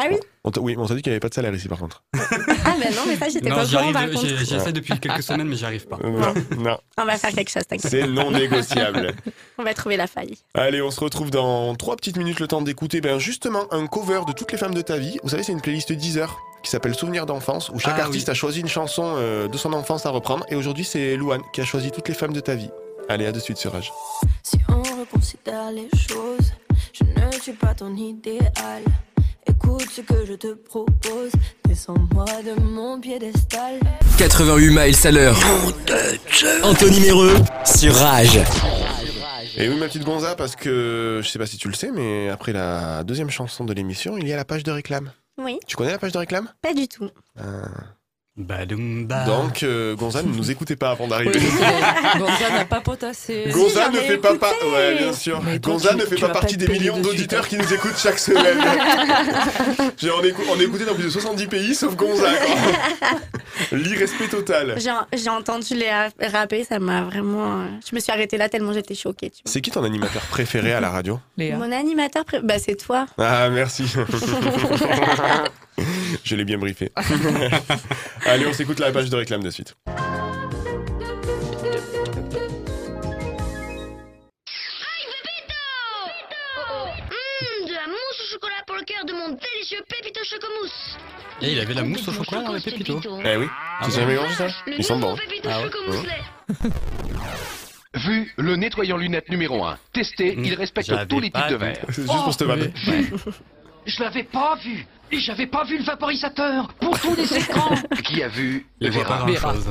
[0.00, 1.66] Ah oui On oui, mais on t'a dit qu'il n'y avait pas de salaire ici
[1.68, 2.04] par contre.
[2.14, 2.20] Ah
[2.78, 4.26] bah non, mais ça j'étais pas au par contre.
[4.44, 5.98] j'essaie depuis quelques semaines, mais j'y arrive pas.
[6.04, 7.90] Non, non, On va faire quelque chose, t'inquiète.
[7.90, 9.12] c'est non négociable.
[9.58, 10.36] On va trouver la faille.
[10.54, 14.20] Allez, on se retrouve dans trois petites minutes, le temps d'écouter ben, justement un cover
[14.28, 15.18] de toutes les femmes de ta vie.
[15.24, 18.32] Vous savez, c'est une playlist Deezer qui s'appelle Souvenirs d'enfance, où chaque Ah, artiste oui.
[18.32, 20.44] a choisi une chanson euh, de son enfance à reprendre.
[20.48, 22.70] Et aujourd'hui, c'est Louane qui a choisi toutes les femmes de ta vie.
[23.10, 23.90] Allez, à de suite sur Rage.
[24.42, 26.52] Si on reconsidère les choses,
[26.92, 28.82] je ne suis pas ton idéal.
[29.46, 31.32] Écoute ce que je te propose,
[31.66, 33.80] descends-moi de mon piédestal.
[34.18, 35.38] 88 miles à l'heure.
[36.62, 38.40] Anthony Méreux sur Rage.
[39.56, 42.28] Et oui, ma petite Gonza, parce que je sais pas si tu le sais, mais
[42.28, 45.12] après la deuxième chanson de l'émission, il y a la page de réclame.
[45.38, 46.48] Oui, Tu connais la page de réclame?
[46.60, 47.08] Pas du tout.
[47.40, 47.44] Ah.
[48.38, 51.32] Donc, euh, Gonza, ne nous écoutez pas avant d'arriver.
[52.18, 53.46] Gonza n'a pas potassé.
[53.50, 54.32] Gonza j'en ne ai fait pas.
[54.32, 55.42] Ouais, bien sûr.
[55.44, 57.74] Mais toi, Gonza tu- ne fait tu pas partie pas des millions d'auditeurs qui nous
[57.74, 58.58] écoutent chaque semaine.
[60.00, 62.30] Genre, on, écou- on est écouté dans plus de 70 pays, sauf Gonza.
[62.30, 63.08] quoi.
[63.78, 64.76] L'irrespect total.
[65.12, 65.90] J'ai entendu les
[66.28, 67.62] rapper, ça m'a vraiment.
[67.62, 69.32] euh, Je me suis arrêtée là tellement j'étais choquée.
[69.46, 71.18] C'est qui ton animateur préféré à la radio?
[71.36, 71.56] Léa.
[71.56, 73.06] Mon animateur, pré- bah, c'est toi.
[73.18, 73.84] Ah, merci.
[76.24, 76.90] Je l'ai bien briefé.
[78.26, 79.74] Allez, on s'écoute la page de réclame de suite.
[87.10, 90.96] Hum, de la mousse au chocolat pour le cœur de mon délicieux Pépito Chocomousse.
[91.40, 93.00] Et il avait la mousse au chocolat dans les pépitos.
[93.24, 93.46] Eh oui,
[93.84, 95.16] tu sais jamais mangé ça Ils sont bons.
[95.16, 95.70] Pépito Ah ouais.
[97.94, 99.78] Vu le nettoyant lunette numéro 1.
[99.92, 101.58] Testé, il respecte tous les types de.
[101.88, 102.72] C'est juste pour te vanner.
[103.86, 108.22] Je l'avais pas vu Et j'avais pas vu le vaporisateur Pour tous les écrans Qui
[108.22, 109.18] a vu verra.
[109.18, 109.66] grand chose.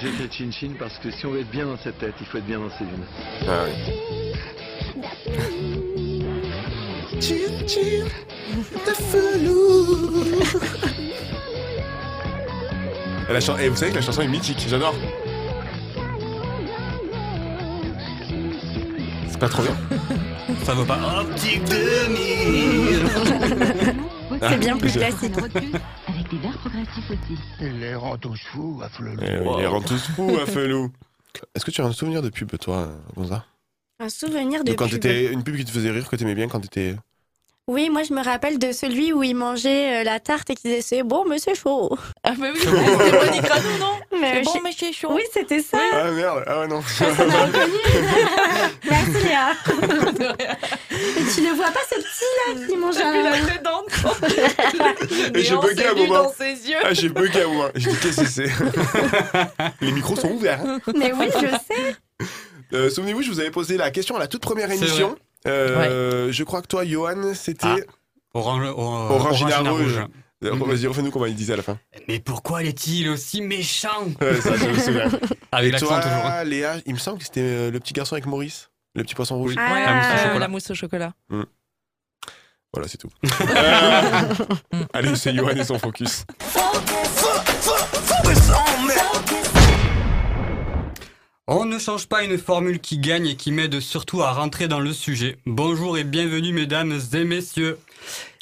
[0.00, 2.26] J'ai fait Chin Chin parce que si on veut être bien dans sa tête, il
[2.26, 3.46] faut être bien dans ses lunettes.
[3.48, 4.92] Ah oui.
[13.28, 14.94] Et, la chan- et vous savez que la chanson est mythique, j'adore.
[19.28, 19.76] C'est pas trop bien
[20.64, 21.20] Ça vaut pas.
[21.20, 23.02] Optique demi.
[24.48, 25.32] C'est bien plus je- classique.
[25.38, 27.38] Avec des verres progressifs aussi.
[27.60, 29.14] Il les rend tous fous à fleur.
[29.20, 30.90] Eh ils les rendent tous fous à Felou.
[31.54, 33.44] Est-ce que tu as un souvenir de pub, toi, Gonza?
[34.00, 34.70] Un souvenir de.
[34.72, 35.00] De quand pub.
[35.00, 35.32] t'étais.
[35.32, 36.96] Une pub qui te faisait rire, que t'aimais bien quand t'étais.
[37.68, 40.68] Oui, moi je me rappelle de celui où il mangeait euh, la tarte et qu'il
[40.70, 41.96] disait c'est bon, mais c'est chaud.
[42.24, 45.10] Ah, mais oui, c'était Monique Rano, non Mais C'est bon, mais c'est chaud.
[45.12, 45.78] Oui, c'était ça.
[45.92, 46.80] Ah merde, ah ouais, non.
[48.90, 49.52] Merci Léa.
[50.90, 53.46] Et tu le vois pas ce petit là qui mange vu la un.
[53.46, 55.36] tête d'encre.
[55.36, 56.22] Et j'ai bugué à un moment.
[56.24, 56.78] dans ses yeux.
[56.82, 57.70] Ah, j'ai bugué à moi.
[57.76, 58.50] J'ai dit, qu'est-ce que c'est?
[59.80, 60.60] Les micros sont ouverts.
[60.96, 61.96] Mais oui, je sais.
[62.72, 65.16] Euh, Souvenez-vous, je vous avais posé la question à la toute première C'est émission.
[65.46, 67.66] Euh, Je crois que toi, Johan, c'était.
[67.66, 67.76] Ah,
[68.34, 69.82] Orange, or- Orangina Orangina rouge.
[69.98, 70.06] rouge.
[70.44, 71.78] Euh, Vas-y, refais-nous comment il disait à la fin.
[72.08, 74.06] Mais pourquoi est-il aussi méchant?
[74.20, 75.08] Ouais, ça, je me souviens.
[75.52, 76.26] Avec l'accent toujours.
[76.26, 76.42] hein.
[76.44, 79.36] Léa, il me semble que c'était euh, le petit garçon avec Maurice, le petit poisson
[79.36, 79.54] rouge.
[79.54, 80.38] Ouais, La mousse au euh, chocolat.
[80.40, 81.12] la mousse au chocolat.
[82.72, 83.10] Voilà, c'est tout.
[83.24, 84.34] Euh,
[84.94, 86.24] Allez, c'est Johan et son focus.
[91.48, 94.78] On ne change pas une formule qui gagne et qui m'aide surtout à rentrer dans
[94.78, 95.38] le sujet.
[95.44, 97.78] Bonjour et bienvenue mesdames et messieurs.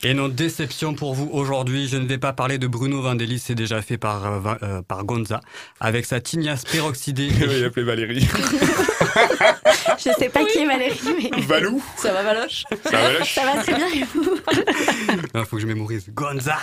[0.02, 3.54] Et non déception pour vous aujourd'hui, je ne vais pas parler de Bruno Vandelli, c'est
[3.54, 5.40] déjà fait par, euh, euh, par Gonza,
[5.80, 7.28] avec sa tignasse peroxydée.
[7.40, 8.28] il appelait Valérie.
[10.04, 11.42] Je sais pas qui est Valérie, mais.
[11.42, 14.36] Valou Ça va, Valoche Ça va, Valoche Ça va très bien et vous
[15.34, 16.08] Il faut que je mémorise.
[16.10, 16.56] Gonza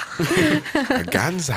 [1.11, 1.55] Ganza.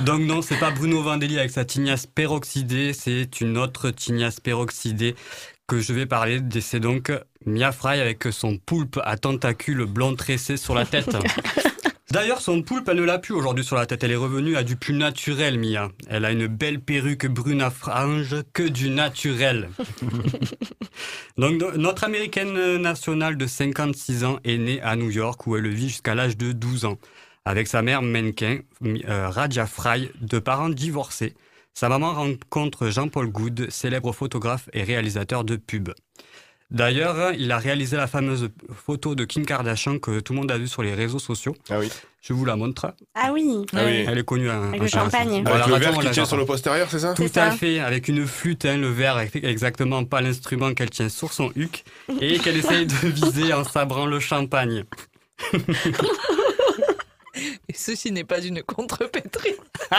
[0.00, 5.16] Donc non, c'est pas Bruno Vandelli avec sa tignasse peroxydée, c'est une autre tignasse peroxydée
[5.66, 6.40] que je vais parler.
[6.60, 7.10] C'est donc
[7.44, 11.16] Mia Fry avec son poulpe à tentacules blond tressé sur la tête.
[12.16, 14.02] D'ailleurs, son poulpe, elle ne l'a plus aujourd'hui sur la tête.
[14.02, 15.90] Elle est revenue à du plus naturel, Mia.
[16.08, 19.68] Elle a une belle perruque brune à franges, que du naturel.
[21.36, 25.68] Donc, no- notre américaine nationale de 56 ans est née à New York, où elle
[25.68, 26.96] vit jusqu'à l'âge de 12 ans.
[27.44, 31.34] Avec sa mère mannequin, euh, Raja Fry, de parents divorcés.
[31.74, 35.92] Sa maman rencontre Jean-Paul Good, célèbre photographe et réalisateur de pubs.
[36.70, 40.58] D'ailleurs, il a réalisé la fameuse photo de Kim Kardashian que tout le monde a
[40.58, 41.54] vue sur les réseaux sociaux.
[41.70, 41.90] Ah oui.
[42.22, 42.92] Je vous la montre.
[43.14, 43.64] Ah oui.
[43.72, 44.04] Ah oui.
[44.08, 44.50] Elle est connue.
[44.50, 45.44] hein, Avec le champagne.
[45.44, 47.14] Bon, à la Avec le verre on qui la tient sur le postérieur, c'est ça
[47.14, 47.50] Tout à ça.
[47.52, 51.52] fait, avec une flûte, hein, le verre, avec exactement pas l'instrument qu'elle tient sur son
[51.54, 51.84] huc,
[52.20, 54.82] et qu'elle essaye de viser en sabrant le champagne.
[57.68, 59.54] Et ceci n'est pas une contrepétrie.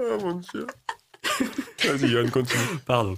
[0.00, 0.66] Oh mon dieu.
[1.84, 2.60] Vas-y, Johan, continue.
[2.86, 3.14] Pardon.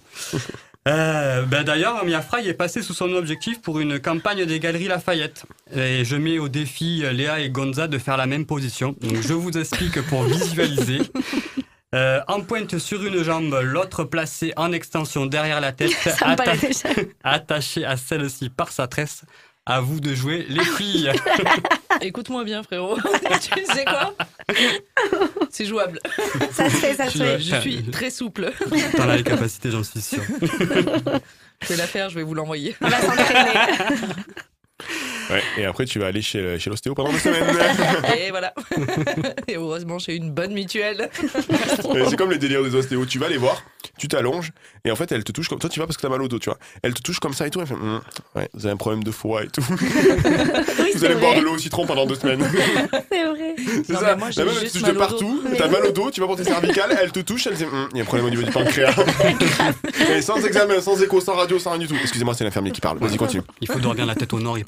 [0.88, 4.88] Euh, ben D'ailleurs, Mia Fry est passée sous son objectif pour une campagne des Galeries
[4.88, 5.44] Lafayette.
[5.74, 8.94] Et je mets au défi euh, Léa et Gonza de faire la même position.
[9.00, 11.00] Donc je vous explique pour visualiser.
[11.94, 16.88] Euh, en pointe sur une jambe, l'autre placée en extension derrière la tête, atta- déjà.
[17.24, 19.22] attachée à celle-ci par sa tresse.
[19.66, 21.12] À vous de jouer, les filles.
[22.00, 22.96] Écoute-moi bien, frérot.
[23.40, 24.14] tu sais quoi?
[25.50, 26.00] C'est jouable.
[26.50, 27.38] Ça se fait, ça se fait.
[27.38, 28.52] Je suis très souple.
[28.96, 30.22] T'en as les capacités, j'en suis sûr.
[31.62, 32.74] Je vais la faire, je vais vous l'envoyer.
[32.80, 33.50] On va s'entraîner.
[35.30, 37.44] Ouais, et après, tu vas aller chez, chez l'ostéo pendant deux semaines.
[38.18, 38.52] Et voilà.
[39.48, 41.08] Et heureusement, j'ai eu une bonne mutuelle.
[42.08, 43.06] C'est comme les délires des ostéos.
[43.06, 43.62] Tu vas les voir,
[43.98, 44.50] tu t'allonges,
[44.84, 45.58] et en fait, elle te touche comme.
[45.58, 46.58] Toi, tu vas parce que t'as mal au dos, tu vois.
[46.82, 47.60] Elle te touche comme ça et tout.
[47.60, 48.00] Elle fait Hum,
[48.34, 49.60] Ouais, vous avez un problème de foie et tout.
[50.94, 52.40] vous allez boire de l'eau au citron pendant deux semaines.
[53.12, 53.54] C'est vrai.
[53.86, 54.16] C'est ça.
[54.16, 55.42] moi, la meuf, elle te touche de partout.
[55.56, 55.72] T'as oui.
[55.72, 57.98] mal au dos, tu vas pour tes cervicales, elle te touche, elle dit Hum, il
[57.98, 58.94] y a un problème au niveau du pancréas.
[60.16, 61.96] et sans examen, sans écho, sans radio, sans rien du tout.
[62.00, 62.98] Excusez-moi, c'est l'infirmier qui parle.
[62.98, 63.42] Vas-y, continue.
[63.60, 64.64] Il faut dormir la tête au nord, il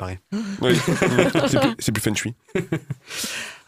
[0.61, 0.77] Oui.
[1.49, 2.35] C'est plus, c'est plus feng shui.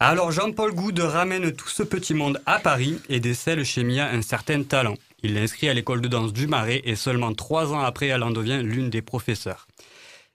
[0.00, 4.22] Alors Jean-Paul Goude ramène tout ce petit monde à Paris et décèle chez Mia un
[4.22, 4.94] certain talent.
[5.22, 8.30] Il l'inscrit à l'école de danse du Marais et seulement trois ans après, elle en
[8.30, 9.66] devient l'une des professeurs.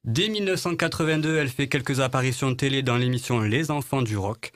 [0.05, 4.51] Dès 1982, elle fait quelques apparitions télé dans l'émission Les Enfants du Rock.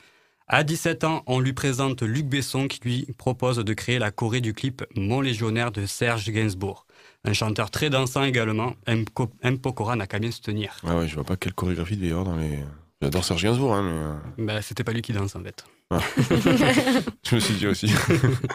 [0.48, 4.40] À 17 ans, on lui présente Luc Besson qui lui propose de créer la choré
[4.40, 6.86] du clip Mon Légionnaire de Serge Gainsbourg.
[7.24, 9.04] Un chanteur très dansant également, M.
[9.14, 9.58] Co- M.
[9.58, 10.76] Pokora n'a qu'à bien se tenir.
[10.82, 12.58] Ouais, ouais, je vois pas quelle chorégraphie il devait y avoir dans les.
[13.02, 14.44] J'adore Serge Gainsbourg, hein, mais.
[14.44, 15.64] Bah, c'était pas lui qui danse en fait.
[15.90, 15.98] ah.
[17.26, 17.92] je me suis dit aussi.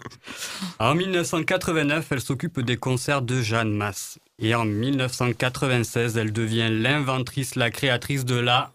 [0.80, 4.18] En 1989, elle s'occupe des concerts de Jeanne Masse.
[4.40, 8.72] Et en 1996, elle devient l'inventrice, la créatrice de la...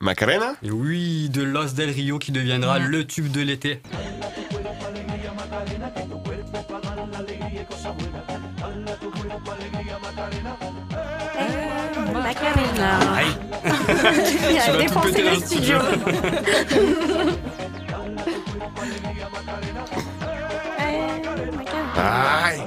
[0.00, 0.54] Macarena?
[0.64, 3.80] Et oui, de Los del Rio qui deviendra le tube de l'été.
[13.88, 15.78] Il Tu a le studio.
[21.96, 22.60] Aïe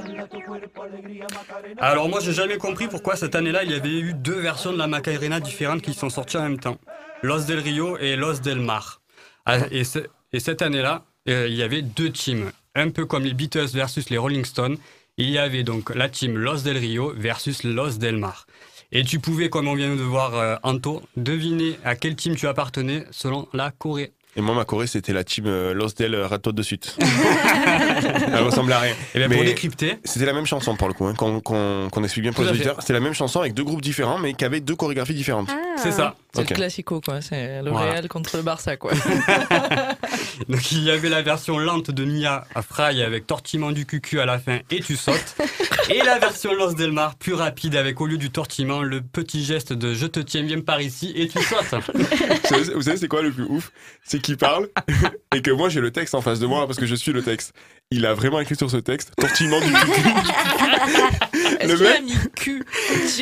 [1.78, 4.78] Alors moi, j'ai jamais compris pourquoi cette année-là, il y avait eu deux versions de
[4.78, 6.78] la Macarena différentes qui sont sorties en même temps.
[7.22, 9.00] Los del Rio et Los del Mar.
[9.46, 9.98] Ah, Et, ce-
[10.32, 12.50] et cette année-là, euh, il y avait deux teams.
[12.74, 14.76] Un peu comme les Beatles versus les Rolling Stones.
[15.16, 18.46] Il y avait donc la team Los del Rio versus Los del Mar.
[18.90, 22.46] Et tu pouvais, comme on vient de voir euh, Anto, deviner à quel team tu
[22.46, 24.12] appartenais selon la Corée.
[24.34, 26.96] Et moi, ma Corée, c'était la team euh, Los Del Ratot de suite.
[28.28, 28.94] Elle ressemble à rien.
[29.14, 32.32] Et bien pour décrypter, C'était la même chanson pour le coup, hein, qu'on explique bien
[32.32, 32.76] pour les auditeurs.
[32.80, 35.50] C'était la même chanson avec deux groupes différents, mais qui avaient deux chorégraphies différentes.
[35.76, 36.14] c'est ça.
[36.34, 37.20] C'est le classico, quoi.
[37.20, 37.92] C'est le Voilà.
[37.92, 38.92] Real contre le Barça, quoi.
[40.48, 44.20] Donc il y avait la version lente de Mia à Fry avec tortillement du cucu
[44.20, 45.36] à la fin et tu sautes.
[45.90, 49.42] Et la version Los Del Mar plus rapide avec au lieu du tortillement le petit
[49.42, 51.74] geste de je te tiens bien par ici et tu sautes.
[51.94, 52.04] vous
[52.44, 53.72] savez, vous savez c'est quoi le plus ouf?
[54.04, 54.68] C'est qu'il parle
[55.38, 57.22] et que moi j'ai le texte en face de moi parce que je suis le
[57.22, 57.52] texte.
[57.90, 59.78] Il a vraiment écrit sur ce texte tortillement du cul.
[61.60, 62.64] Est-ce qu'il a mis cul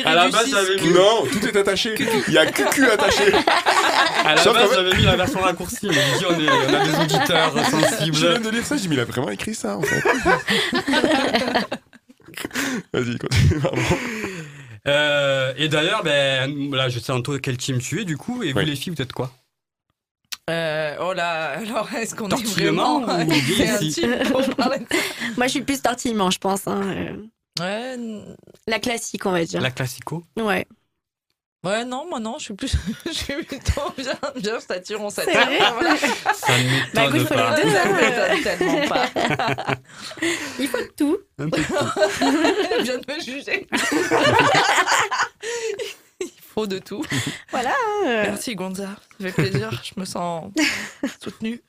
[0.03, 1.95] À la base, j'avais cul mis- Non, tout est attaché.
[2.27, 3.23] Il y a cucu attaché.
[4.25, 6.73] À la Sauf base j'avais mis la version raccourcie mais j'ai dit on, est- on
[6.73, 8.41] a des auditeurs Je viens sensibles.
[8.41, 10.01] de lire ça, j'ai dit mais il a vraiment écrit ça en fait.
[12.93, 13.59] Vas-y, continue.
[13.61, 13.81] pardon.
[14.87, 18.53] Euh, et d'ailleurs, ben, là je sais Anto quel team tu es du coup et
[18.53, 18.65] vous Oui.
[18.65, 19.31] les filles vous êtes quoi?
[20.49, 23.31] Euh, oh là, alors est-ce qu'on est vraiment ou
[23.81, 24.05] ici
[25.37, 26.67] Moi, je suis plus tortillement, je pense.
[26.67, 27.15] hein, euh,
[27.59, 27.97] Ouais,
[28.67, 29.59] La classique, on va dire.
[29.61, 30.65] La classico Ouais.
[31.65, 32.71] ouais, non, moi non, je suis plus,
[33.07, 35.09] je suis plutôt bien, bien stature, on
[35.73, 35.97] vrai
[36.33, 37.55] Ça ne Bah, écoute, pas.
[37.57, 39.05] les deux, hein, tellement pas.
[40.59, 41.17] Il faut de tout.
[41.39, 41.73] Un peu de tout.
[42.71, 43.67] Elle vient de me juger.
[46.57, 47.03] Faut de tout.
[47.51, 47.69] Voilà.
[48.07, 48.87] euh, Merci Gonza,
[49.21, 50.51] ça fait plaisir, je me sens
[51.23, 51.61] soutenue.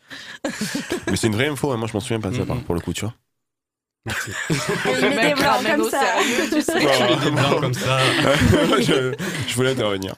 [1.07, 2.81] Mais c'est une vraie info, hein, moi je m'en souviens pas de ça pour le
[2.81, 3.13] coup, tu vois.
[4.07, 4.31] Merci.
[5.15, 6.01] mec ramène comme ça.
[6.01, 6.79] sérieux, tu sais.
[6.81, 7.17] Voilà.
[7.17, 7.99] Des blancs comme ça.
[8.81, 9.15] je,
[9.47, 10.15] je voulais intervenir.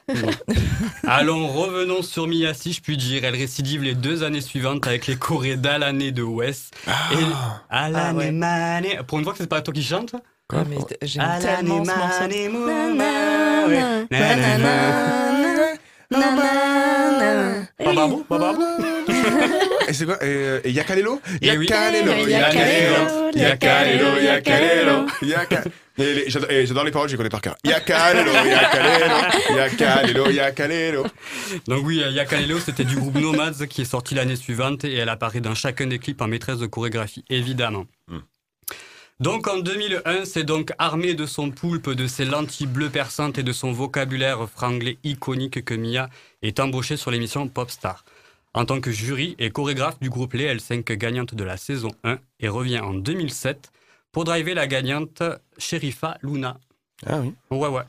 [1.05, 3.25] Allons, revenons sur Mia, si je puis dire.
[3.25, 6.73] Elle récidive les deux années suivantes avec les chorés d'Alané de West.
[6.87, 7.15] Et
[7.69, 8.31] Alané Ah ouais.
[8.31, 8.99] Mané.
[9.05, 10.15] Pour une fois que c'est pas toi qui chante
[10.53, 12.23] Ah, mais t- j'aime tellement ce morceau.
[19.87, 21.19] Et c'est quoi Et et Yakalelo?
[21.41, 25.07] Yakalelo, Yakalelo, Yakalelo, Yakalelo,
[26.65, 27.55] J'adore les paroles, je les connais par cœur.
[27.65, 31.05] Yakalelo, Yakalelo, Yakalelo, Yakalelo.
[31.67, 35.41] Donc oui, Yakalelo, c'était du groupe Nomads qui est sorti l'année suivante et elle apparaît
[35.41, 37.85] dans chacun des clips en maîtresse de chorégraphie, évidemment.
[39.21, 43.43] Donc en 2001, c'est donc armé de son poulpe, de ses lentilles bleues perçantes et
[43.43, 46.09] de son vocabulaire franglais iconique que Mia
[46.41, 48.03] est embauchée sur l'émission Popstar.
[48.55, 52.17] En tant que jury et chorégraphe du groupe Les L5 gagnante de la saison 1
[52.39, 53.71] et revient en 2007
[54.11, 55.21] pour driver la gagnante
[55.59, 56.59] Sherifa Luna.
[57.05, 57.35] Ah oui.
[57.51, 57.83] Ouais, ouais.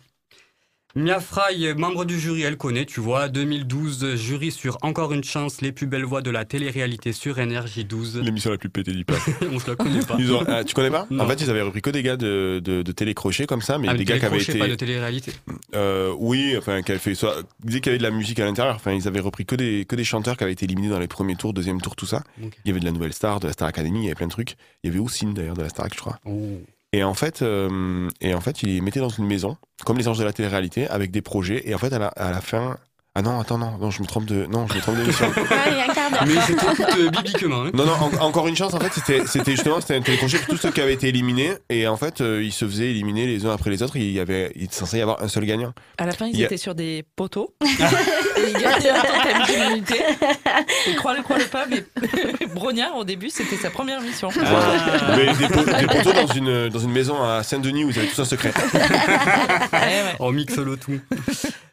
[0.94, 3.28] Mia Fry, membre du jury, elle connaît, tu vois.
[3.30, 7.84] 2012, jury sur Encore une chance, les plus belles voix de la télé-réalité sur Énergie
[7.86, 8.18] 12.
[8.22, 9.16] L'émission la plus pétée du pape.
[9.52, 10.16] On se la connaît pas.
[10.16, 11.06] Ont- ah, tu connais pas?
[11.10, 11.24] Non.
[11.24, 13.88] En fait, ils avaient repris que des gars de, de, de télécrochet comme ça, mais
[13.88, 14.58] Ah, des gars qui avaient été.
[14.58, 15.32] pas de télé-réalité.
[15.74, 17.36] Euh, oui, enfin, qui avaient fait soit.
[17.62, 18.74] Ils disaient qu'il y avait de la musique à l'intérieur.
[18.76, 21.08] Enfin, ils avaient repris que des, que des chanteurs qui avaient été éliminés dans les
[21.08, 22.22] premiers tours, deuxième tour, tout ça.
[22.38, 24.26] Il y avait de la nouvelle star, de la Star Academy, il y avait plein
[24.26, 24.56] de trucs.
[24.84, 26.18] Il y avait Oussine d'ailleurs de la Star, je crois.
[26.26, 26.60] Oh.
[26.92, 30.08] Et en fait, euh, et en fait, il les mettait dans une maison, comme les
[30.08, 31.68] anges de la télé-réalité, avec des projets.
[31.68, 32.78] Et en fait, à la, à la fin.
[33.14, 34.46] Ah non, attends, non, non, je me trompe de.
[34.46, 35.30] Non, je me trompe d'émission.
[35.50, 36.24] Ah, il y a un quart d'heure.
[36.26, 37.64] Mais c'était tout euh, bibliquement.
[37.66, 37.70] hein.
[37.74, 40.46] Non, non, en- encore une chance, en fait, c'était, c'était justement, c'était un télécrochet pour
[40.54, 41.52] tous ceux qui avaient été éliminés.
[41.68, 43.96] Et en fait, euh, ils se faisaient éliminer les uns après les autres.
[43.96, 45.74] Il y avait, il était censé y avoir un seul gagnant.
[45.98, 47.52] À la fin, ils Il y a- étaient sur des poteaux.
[47.62, 47.66] et
[48.46, 50.00] ils gagnaient un totem d'immunité.
[50.88, 51.84] Et crois-le, crois-le pas, mais
[52.54, 54.30] Brognard, au début, c'était sa première mission.
[54.30, 55.16] Voilà.
[55.18, 58.08] Mais des, po- des poteaux dans une, dans une maison à Saint-Denis où ils avaient
[58.08, 58.54] tous un secret.
[60.18, 60.98] On mixe le tout.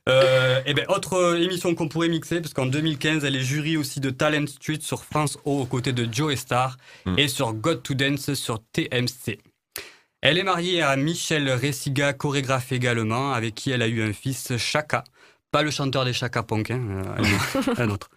[0.07, 3.77] Euh, et ben autre euh, émission qu'on pourrait mixer, parce qu'en 2015, elle est jury
[3.77, 6.77] aussi de Talent Street sur France O aux côtés de Joe Star
[7.17, 9.39] et sur God to Dance sur TMC.
[10.21, 14.57] Elle est mariée à Michel Ressiga, chorégraphe également, avec qui elle a eu un fils,
[14.57, 15.03] Chaka.
[15.51, 16.81] Pas le chanteur des Chaka Punk, hein,
[17.17, 18.09] euh, un autre-.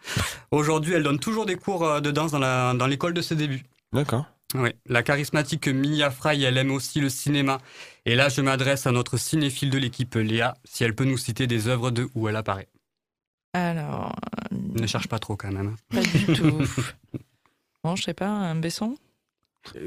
[0.51, 3.37] Aujourd'hui, elle donne toujours des cours euh, de danse dans la- dans l'école de ses
[3.37, 3.62] débuts.
[3.92, 4.27] D'accord.
[4.55, 7.57] Oui, la charismatique Mia Fry, elle aime aussi le cinéma.
[8.05, 11.46] Et là, je m'adresse à notre cinéphile de l'équipe, Léa, si elle peut nous citer
[11.46, 12.68] des œuvres de où elle apparaît.
[13.55, 14.15] Alors,
[14.51, 15.77] Ne cherche pas trop quand même.
[15.91, 16.62] pas du tout.
[17.85, 18.97] Bon, je sais pas, un Besson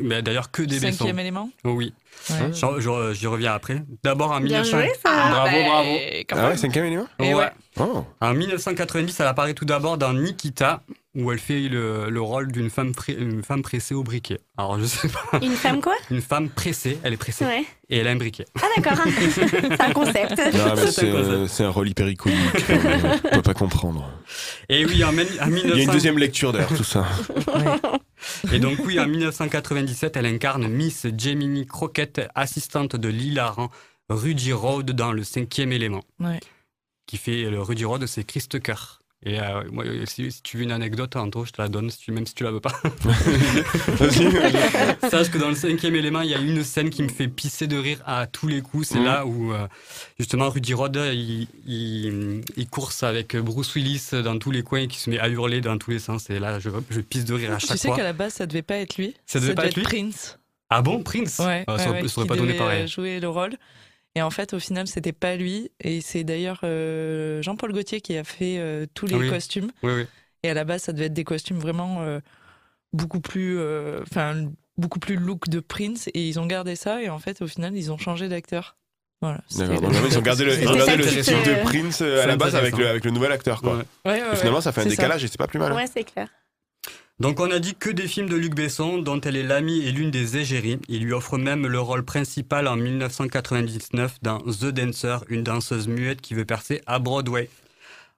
[0.01, 0.79] Mais d'ailleurs, que des.
[0.79, 1.93] Cinquième élément Oh oui.
[2.29, 2.51] Ouais.
[2.53, 3.83] J'en- J'y reviens après.
[4.03, 4.79] D'abord en Bien 1900.
[4.79, 5.29] joué, ça.
[5.29, 5.89] Bravo, Bah, bravo.
[6.31, 7.41] Ah ouais, cinquième élément Et Ouais.
[7.41, 7.51] ouais.
[7.79, 8.05] Oh.
[8.21, 10.81] En 1990, elle apparaît tout d'abord dans Nikita,
[11.13, 14.39] où elle fait le, le rôle d'une femme, pré- une femme pressée au briquet.
[14.57, 15.39] Alors, je sais pas.
[15.41, 15.93] Une femme quoi?
[16.09, 17.43] Une femme pressée, elle est pressée.
[17.43, 17.65] Ouais.
[17.89, 18.45] Et elle a un briquet.
[18.63, 19.03] Ah d'accord,
[19.35, 20.37] c'est un concept.
[20.37, 21.29] Non, mais C'est c'est, un concept.
[21.29, 22.39] euh, c'est un rôle hypericonique.
[23.25, 24.09] On peut pas comprendre.
[24.69, 25.61] Et oui, en, en 1900...
[25.65, 27.05] Il y a une deuxième lecture d'ailleurs, tout ça.
[28.51, 33.69] Et donc oui, en 1997, elle incarne Miss Gemini Croquette, assistante de l'hilarant
[34.09, 36.03] Rudy Road dans le cinquième élément.
[36.19, 36.39] Ouais.
[37.07, 38.99] Qui fait le Rudy Road, c'est Chris Tucker.
[39.23, 41.97] Et euh, moi, si, si tu veux une anecdote, Anto, je te la donne, si
[41.97, 42.73] tu- même si tu la veux pas.
[45.09, 47.67] Sache que dans le cinquième élément, il y a une scène qui me fait pisser
[47.67, 48.87] de rire à tous les coups.
[48.89, 49.05] C'est Mhm.
[49.05, 49.67] là où, euh,
[50.19, 54.87] justement, Rudy Rod, il, il, il course avec Bruce Willis dans tous les coins et
[54.87, 56.29] qui se met à hurler dans tous les sens.
[56.29, 57.97] Et là, je, je pisse de rire à Tu chaque sais fois.
[57.97, 59.15] qu'à la base, ça devait pas être lui.
[59.25, 60.37] Ça devait pas être lui Prince.
[60.69, 62.83] Ah bon, Prince Ouais, Ah, Ça ouais, ouais, ça aurait qui pas donné devait, pareil.
[62.83, 63.55] euh, jouer le rôle.
[64.15, 65.71] Et en fait, au final, c'était pas lui.
[65.81, 69.29] Et c'est d'ailleurs euh, Jean-Paul Gaultier qui a fait euh, tous les Oui.
[69.29, 69.71] costumes.
[69.83, 70.05] Oui, oui.
[70.43, 72.19] Et à la base, ça devait être des costumes vraiment euh,
[72.93, 74.45] beaucoup plus, euh, enfin,
[74.77, 76.07] beaucoup plus look de Prince.
[76.13, 77.01] Et ils ont gardé ça.
[77.01, 78.77] Et en fait, au final, ils ont changé d'acteur.
[79.21, 79.41] Voilà.
[79.57, 79.69] Donc,
[80.11, 82.87] ils ont gardé le, ils ont gardé le de Prince à la base avec le,
[82.87, 83.61] avec le nouvel acteur.
[83.61, 83.77] Quoi.
[83.77, 83.83] Ouais.
[84.05, 84.89] Ouais, ouais, Et finalement, ça fait un ça.
[84.91, 85.71] décalage et c'est pas plus mal.
[85.71, 85.75] hein.
[85.75, 86.29] Ouais, c'est clair.
[87.21, 89.93] Donc on a dit que des films de Luc Besson, dont elle est l'amie et
[89.93, 90.79] l'une des égéries.
[90.89, 96.19] Il lui offre même le rôle principal en 1999 dans The Dancer, une danseuse muette
[96.19, 97.49] qui veut percer à Broadway.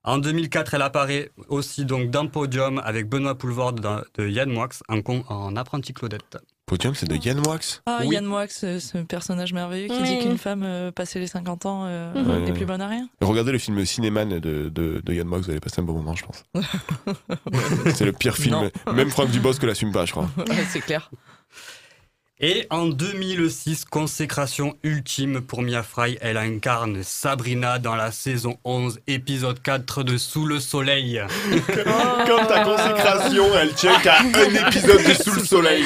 [0.03, 5.01] En 2004, elle apparaît aussi donc dans Podium avec Benoît Poulvord de Yann Moix en,
[5.27, 6.37] en apprenti Claudette.
[6.67, 7.59] Podium, c'est de Yann Moix.
[7.85, 8.09] Ah, Oui.
[8.15, 10.17] Yann Moix, ce, ce personnage merveilleux qui Oui.
[10.17, 12.41] dit qu'une femme euh, passée les 50 ans euh, Ouais.
[12.41, 13.07] n'est plus bonne à rien.
[13.21, 16.13] Regardez le film Cinéman de, de, de Yann Moix, vous allez passer un bon moment,
[16.13, 16.43] je pense.
[17.95, 18.69] c'est le pire film.
[18.85, 18.93] Non.
[18.93, 20.29] Même Franck Dubosc l'assume pas, je crois.
[20.37, 21.09] Ouais, c'est clair.
[22.39, 28.99] Et en 2006, consécration ultime pour Mia Fry, elle incarne Sabrina dans la saison 11,
[29.07, 31.19] épisode 4 de Sous le soleil.
[32.27, 34.29] Comme ta consécration, elle tient qu'à un
[34.67, 35.83] épisode de Sous le Soleil.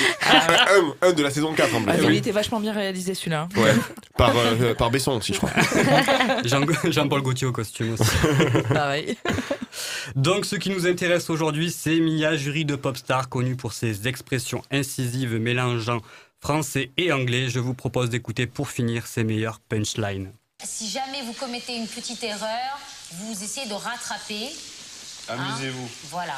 [1.02, 1.92] Un, un de la saison 4 en plus.
[1.94, 2.18] Ah, il Oui.
[2.18, 3.44] était vachement bien réalisé celui-là.
[3.56, 3.60] hein.
[3.62, 3.72] Ouais.
[4.18, 5.52] Par, euh, par Besson aussi, je crois.
[6.44, 8.12] Jean- Jean-Paul Gaultier au costume aussi.
[8.74, 9.18] Pareil.
[10.18, 14.62] Donc, ce qui nous intéresse aujourd'hui, c'est Mia, jury de Popstar, connue pour ses expressions
[14.70, 16.02] incisives mélangeant
[16.52, 17.50] français et anglais.
[17.50, 20.32] Je vous propose d'écouter pour finir ses meilleures punchlines.
[20.64, 22.80] Si jamais vous commettez une petite erreur,
[23.14, 24.50] vous essayez de rattraper.
[25.30, 25.34] hein.
[25.38, 25.90] Amusez-vous.
[26.10, 26.36] Voilà.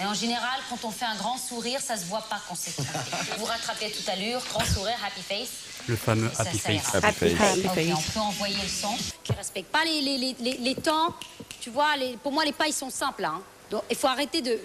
[0.00, 2.70] Et en général, quand on fait un grand sourire, ça se voit pas qu'on s'est
[2.72, 2.90] trompé.
[3.38, 5.50] Vous rattrapez à toute allure, grand sourire, happy face.
[5.86, 6.82] Le fameux Ça, Happy ça ira.
[6.82, 7.04] Face.
[7.04, 7.58] Happy face.
[7.58, 8.96] Ok, on peut envoyer le son.
[9.22, 11.14] Qui respecte pas les, les, les, les, les temps.
[11.60, 13.26] Tu vois, les, pour moi, les pas, ils sont simples.
[13.26, 13.42] Hein.
[13.70, 14.58] Donc, il faut arrêter de.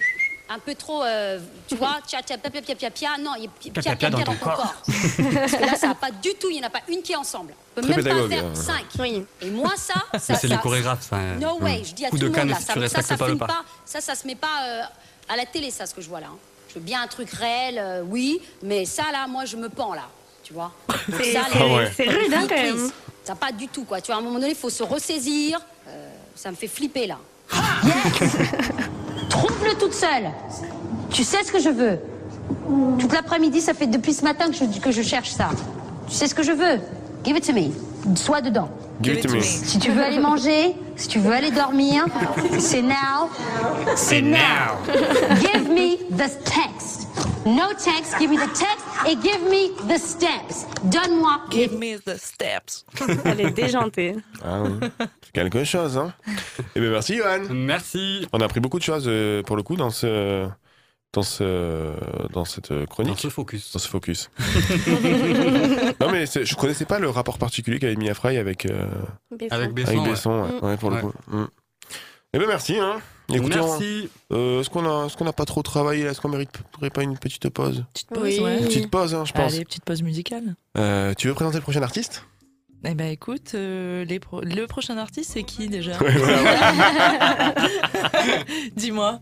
[0.50, 3.10] Un peu trop, euh, tu vois, tcha tcha pia pia pia pia pia.
[3.18, 4.56] Non, il y a pia Pia, pia, pia pia dans dans ton corps.
[4.56, 4.74] corps.
[4.86, 6.48] Parce que là, ça va pas du tout.
[6.50, 7.52] Il n'y en a pas une qui est ensemble.
[7.76, 8.54] On peut Très même pédagogue, pas faire hein.
[8.54, 8.84] cinq.
[8.98, 9.24] Oui.
[9.42, 11.16] Et moi, ça, ça, c'est ça- les chorégraphes, ça.
[11.16, 11.34] hein.
[11.38, 14.14] No way, je dis à tout le monde là, si ça, ça, pas ça, ça
[14.14, 14.82] se met pas euh,
[15.28, 16.28] à la télé, ça, ce que je vois là.
[16.30, 16.36] hein.
[16.70, 19.94] Je veux bien un truc réel, euh, oui, mais ça là, moi, je me pends
[19.94, 20.08] là,
[20.42, 20.72] tu vois.
[21.22, 22.90] C'est Ah rude, hein, quand même.
[23.24, 24.00] Ça pas du tout, quoi.
[24.00, 25.60] Tu vois, à un moment donné, il faut se ressaisir.
[25.88, 27.18] Euh, ça me fait flipper, là.
[29.38, 30.30] Trouve-le toute seule.
[31.10, 31.98] Tu sais ce que je veux.
[32.98, 35.50] Toute l'après-midi, ça fait depuis ce matin que je, que je cherche ça.
[36.08, 36.80] Tu sais ce que je veux.
[37.24, 37.70] Give it to me.
[38.16, 38.68] Sois dedans.
[39.00, 39.40] Give it to me.
[39.40, 42.06] Si tu veux aller manger, si tu veux aller dormir,
[42.58, 43.30] c'est now.
[43.94, 44.74] C'est now.
[45.40, 46.97] Give me the text.
[47.46, 50.66] No text, give me the text et give me the steps.
[50.84, 52.84] Donne-moi Give me the steps.
[53.24, 54.16] Elle est déjantée.
[54.44, 54.88] Ah oui.
[55.22, 56.12] C'est quelque chose, hein.
[56.76, 57.40] Eh bien, merci, Johan.
[57.50, 58.26] Merci.
[58.32, 60.48] On a appris beaucoup de choses, euh, pour le coup, dans ce...
[61.14, 61.94] Dans, ce,
[62.34, 63.14] dans cette chronique.
[63.14, 63.72] Dans ce focus.
[63.72, 64.28] Dans ce focus.
[66.00, 68.84] non, mais je connaissais pas le rapport particulier qu'avait Mia Fry avec, euh,
[69.30, 69.54] Besson.
[69.54, 69.90] Avec Besson.
[70.00, 70.10] avec.
[70.10, 70.30] Besson.
[70.42, 70.48] ouais.
[70.60, 70.64] Mm.
[70.66, 71.02] Ouais, pour le Ouais.
[71.02, 71.12] coup.
[71.28, 71.44] Mm.
[72.34, 72.76] Eh bien, merci.
[72.78, 73.00] Hein.
[73.32, 74.08] Écoutez, Merci.
[74.32, 76.10] euh, est-ce qu'on a, est-ce qu'on n'a pas trop travaillé là?
[76.10, 77.84] Est-ce qu'on mériterait pas une petite pause?
[77.92, 78.40] Petite pause, Oui.
[78.40, 78.58] ouais.
[78.60, 79.52] Une petite pause, hein, je pense.
[79.52, 80.54] Allez, petite pause musicale.
[80.78, 82.24] Euh, tu veux présenter le prochain artiste?
[82.84, 85.98] Eh ben écoute, euh, les pro- le prochain artiste, c'est qui déjà?
[86.00, 87.54] Ouais, voilà,
[88.76, 89.20] Dis-moi.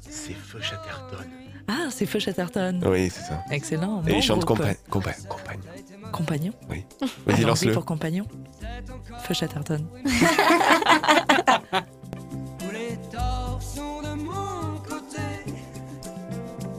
[0.00, 1.26] C'est Feu Chatterton.
[1.68, 2.80] Ah, c'est Feu Chatterton.
[2.86, 3.42] Oui, c'est ça.
[3.50, 4.02] Excellent.
[4.06, 4.60] Et bon il chante groupe.
[4.60, 5.60] compa- compa- Compagne.
[6.12, 6.52] Compagnon.
[6.68, 6.84] Oui.
[7.26, 7.72] Vas-y, lance-le.
[7.72, 8.26] pour compagnon.
[9.24, 9.86] Feu Chatterton.
[12.58, 15.22] Tous les torts sont de mon côté.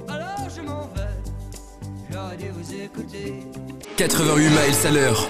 [0.08, 1.02] Alors je m'en vais.
[2.12, 3.34] J'aurais dû vous écouter.
[3.98, 5.30] 88 miles à l'heure.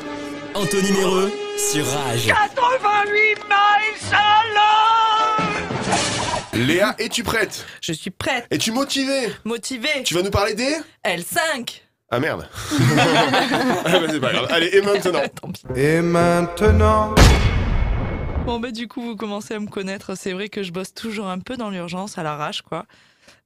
[0.53, 2.27] Anthony Méreux sur Rage.
[2.27, 5.41] 88 miles à l'heure
[6.53, 7.65] Léa, es-tu prête?
[7.81, 8.45] Je suis prête.
[8.51, 9.31] Es-tu motivée?
[9.45, 10.03] Motivée.
[10.03, 10.75] Tu vas nous parler des
[11.05, 11.81] L5.
[12.13, 12.45] Ah merde
[13.85, 14.47] Ah bah c'est pas grave.
[14.49, 15.21] Allez, et maintenant
[15.75, 17.15] Et maintenant
[18.45, 20.15] Bon, bah, du coup, vous commencez à me connaître.
[20.15, 22.85] C'est vrai que je bosse toujours un peu dans l'urgence, à l'arrache, quoi.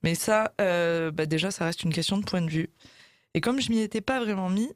[0.04, 2.70] Mais ça, euh, bah, déjà, ça reste une question de point de vue.
[3.36, 4.72] Et comme je m'y étais pas vraiment mis,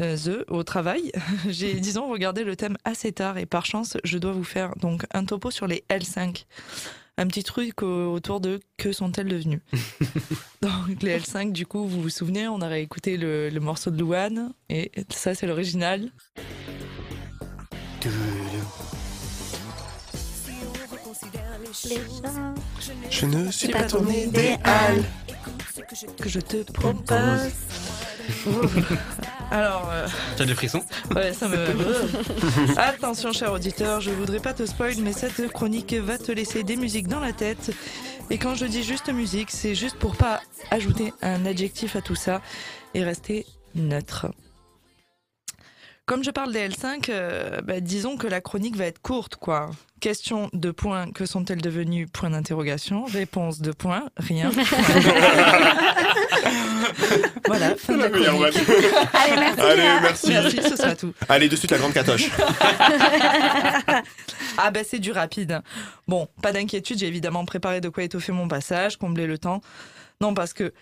[0.00, 1.12] euh, the, au travail,
[1.48, 3.36] j'ai, disons, regardé le thème assez tard.
[3.36, 6.46] Et par chance, je dois vous faire donc un topo sur les L5.
[7.16, 9.60] Un petit truc au- autour de que sont-elles devenues.
[10.62, 13.98] donc, les L5, du coup, vous vous souvenez, on aurait écouté le, le morceau de
[14.00, 14.52] Louane.
[14.68, 16.10] Et ça, c'est l'original.
[23.10, 25.04] Je ne suis pas ton idéal
[26.18, 27.52] que je te propose.
[29.50, 30.82] Alors, euh, T'as des frissons?
[31.14, 31.56] Ouais, ça me.
[32.78, 36.76] Attention, cher auditeur, je voudrais pas te spoil, mais cette chronique va te laisser des
[36.76, 37.70] musiques dans la tête.
[38.30, 40.40] Et quand je dis juste musique, c'est juste pour pas
[40.70, 42.40] ajouter un adjectif à tout ça
[42.94, 44.26] et rester neutre.
[46.06, 49.70] Comme je parle des L5, euh, bah, disons que la chronique va être courte, quoi.
[50.00, 52.06] Question de points, que sont-elles devenues?
[52.06, 53.06] Point d'interrogation.
[53.06, 54.50] Réponse de points, rien.
[57.46, 58.28] voilà, fin de la chronique.
[59.14, 59.60] Allez, merci.
[59.62, 60.28] Allez, merci.
[60.28, 61.14] Merci, ce sera tout.
[61.26, 62.28] Allez, de suite la grande catoche.
[64.56, 65.62] Ah ben c'est du rapide.
[66.06, 69.62] Bon, pas d'inquiétude, j'ai évidemment préparé de quoi étoffer mon passage, combler le temps.
[70.20, 70.72] Non, parce que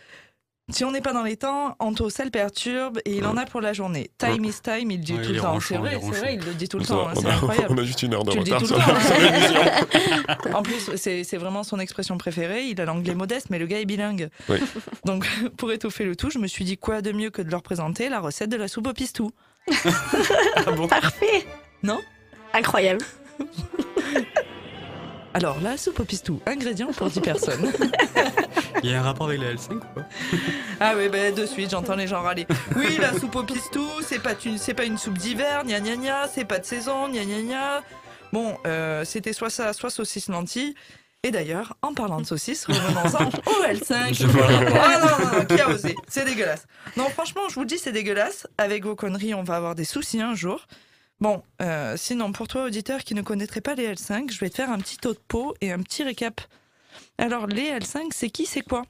[0.73, 3.45] si on n'est pas dans les temps, Anto, ça le perturbe et il en a
[3.45, 4.11] pour la journée.
[4.19, 5.61] Time is time, il le dit Ouais, tout il le temps.
[5.61, 7.09] C'est vrai, c'est vrai, il le dit tout le Ça, temps.
[7.09, 7.67] hein, on, C'est a, incroyable.
[7.71, 9.19] on a juste une heure de Tu le dis retard tout le sur, hein.
[9.21, 9.61] l'émission.
[10.55, 12.65] En plus, c'est vraiment son expression préférée.
[12.67, 14.29] Il a l'anglais modeste, mais le gars est bilingue.
[14.49, 14.59] Oui.
[15.05, 17.63] Donc, pour étoffer le tout, je me suis dit quoi de mieux que de leur
[17.63, 19.31] présenter la recette de la soupe au pistou.
[20.89, 21.47] Parfait.
[21.83, 22.01] Non?
[22.55, 23.05] Incroyable.
[25.35, 27.73] Alors, la soupe au pistou, ingrédients pour 10 personnes.
[28.83, 30.07] Il y a un rapport avec les L5 ou pas?
[30.81, 32.47] Ah oui, ben de suite, j'entends les gens râler.
[32.77, 35.97] Oui, la soupe au pistou, c'est pas, une- c'est pas une soupe d'hiver, gna gna
[35.97, 37.83] gna, c'est pas de saison, gna gna gna.
[38.33, 40.75] Bon, euh, c'était soit ça, soit saucisse lentille.
[41.25, 44.13] Et d'ailleurs, en parlant de saucisse, revenons-en au L5.
[44.15, 44.47] Je vois.
[44.51, 46.67] Ah non, non, non, qui a osé C'est dégueulasse.
[46.97, 48.49] Non, franchement, je vous le dis, c'est dégueulasse.
[48.59, 50.67] Avec vos conneries, on va avoir des soucis un jour.
[51.23, 54.57] Bon, euh, sinon, pour toi, auditeur qui ne connaîtrait pas les L5, je vais te
[54.57, 56.41] faire un petit taux de pot et un petit récap.
[57.17, 58.83] Alors, les L5, c'est qui, c'est quoi?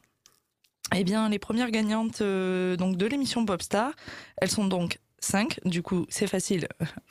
[0.96, 3.92] Eh bien, les premières gagnantes euh, donc de l'émission Popstar,
[4.38, 5.60] elles sont donc 5.
[5.66, 6.68] Du coup, c'est facile,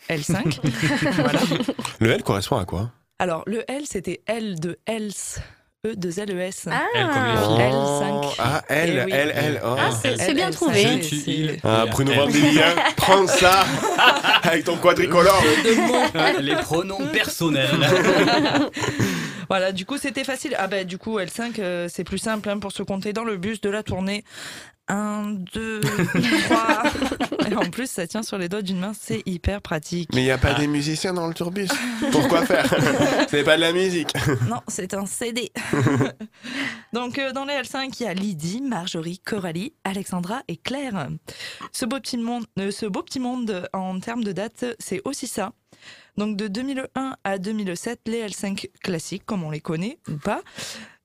[0.10, 0.60] L5.
[1.22, 1.42] voilà.
[2.00, 2.92] Le L correspond à quoi?
[3.20, 5.40] Alors, le L, c'était L de Else.
[5.84, 6.68] E de L-E-S.
[6.70, 6.84] Ah.
[6.94, 7.72] L comme les filles.
[7.72, 8.36] L5.
[8.38, 9.12] Ah, L, Eh oui.
[9.12, 9.62] L, L.
[9.66, 9.76] Oh.
[9.80, 11.02] Ah, c'est bien trouvé.
[11.64, 11.88] Ah.
[11.90, 12.14] Bruno.
[12.14, 13.66] Vandélien, prends ça
[14.44, 15.44] avec ton quadricolore.
[16.40, 17.70] Les pronoms personnels.
[19.50, 20.56] Voilà, du coup, c'était facile.
[20.58, 23.36] Ah ben, du coup, L5, euh, c'est plus simple hein, pour se compter dans le
[23.36, 24.24] bus de la tournée.
[24.92, 26.84] 1, 2, 3.
[27.72, 30.10] plus, ça tient sur les doigts d'une main, c'est hyper pratique.
[30.14, 31.70] Mais il n'y a pas des musiciens dans le tourbus.
[32.12, 32.66] Pourquoi faire
[33.30, 34.14] C'est pas de la musique.
[34.50, 35.52] Non, c'est un CD.
[36.94, 41.08] Donc, euh, dans les L5, il y a Lydie, Marjorie, Coralie, Alexandra et Claire.
[41.72, 45.28] Ce beau petit monde, euh, ce beau petit monde en termes de date, c'est aussi
[45.28, 45.54] ça.
[46.18, 50.42] Donc, de 2001 à 2007, les L5 classiques, comme on les connaît ou pas,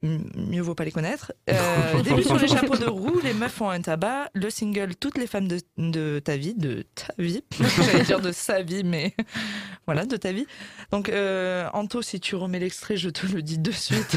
[0.03, 1.33] mieux vaut pas les connaître.
[1.49, 4.29] Euh, début sur les chapeaux de roue, les meufs font un tabac.
[4.35, 7.43] Le single Toutes les femmes de, de ta vie, de ta vie,
[7.77, 9.15] j'allais dire de sa vie, mais
[9.87, 10.47] voilà, de ta vie.
[10.91, 14.17] Donc, euh, Anto, si tu remets l'extrait, je te le dis de suite.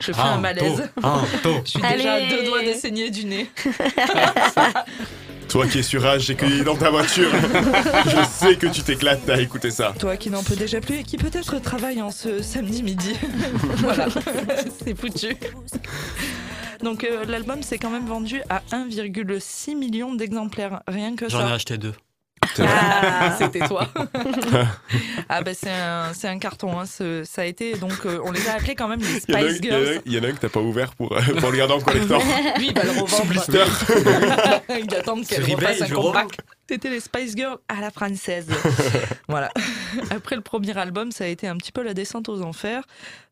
[0.00, 0.90] Je fais un Anto, malaise.
[1.02, 1.60] Anto.
[1.64, 2.28] Je suis déjà à Allez.
[2.28, 3.48] deux doigts de saigner du nez.
[5.48, 7.30] Toi qui es sur âge et qui est dans ta voiture,
[8.06, 9.94] je sais que tu t'éclates à écouter ça.
[9.98, 13.14] Toi qui n'en peux déjà plus et qui peut-être travaille en ce samedi midi.
[13.76, 14.08] voilà,
[14.84, 15.36] c'est foutu.
[16.82, 21.48] Donc euh, l'album s'est quand même vendu à 1,6 million d'exemplaires, rien que J'en ai
[21.48, 21.54] ça.
[21.54, 21.94] acheté deux.
[22.64, 23.88] Ah, c'était toi.
[25.28, 28.30] ah ben c'est un, c'est un carton, hein, ce- ça a été donc euh, on
[28.32, 29.34] les a appelés quand même les Spice il
[29.66, 30.02] y en a un- Girls.
[30.06, 31.80] il y en a un que t'as pas ouvert pour, euh, pour le garder en
[31.80, 32.22] collector.
[32.58, 33.26] Lui il va le Sous revendre.
[33.26, 33.64] blister.
[34.80, 36.40] il attend qu'elle refasse un compact.
[36.68, 38.48] C'était les Spice Girls à la française.
[39.28, 39.50] voilà.
[40.10, 42.82] Après le premier album, ça a été un petit peu la descente aux enfers.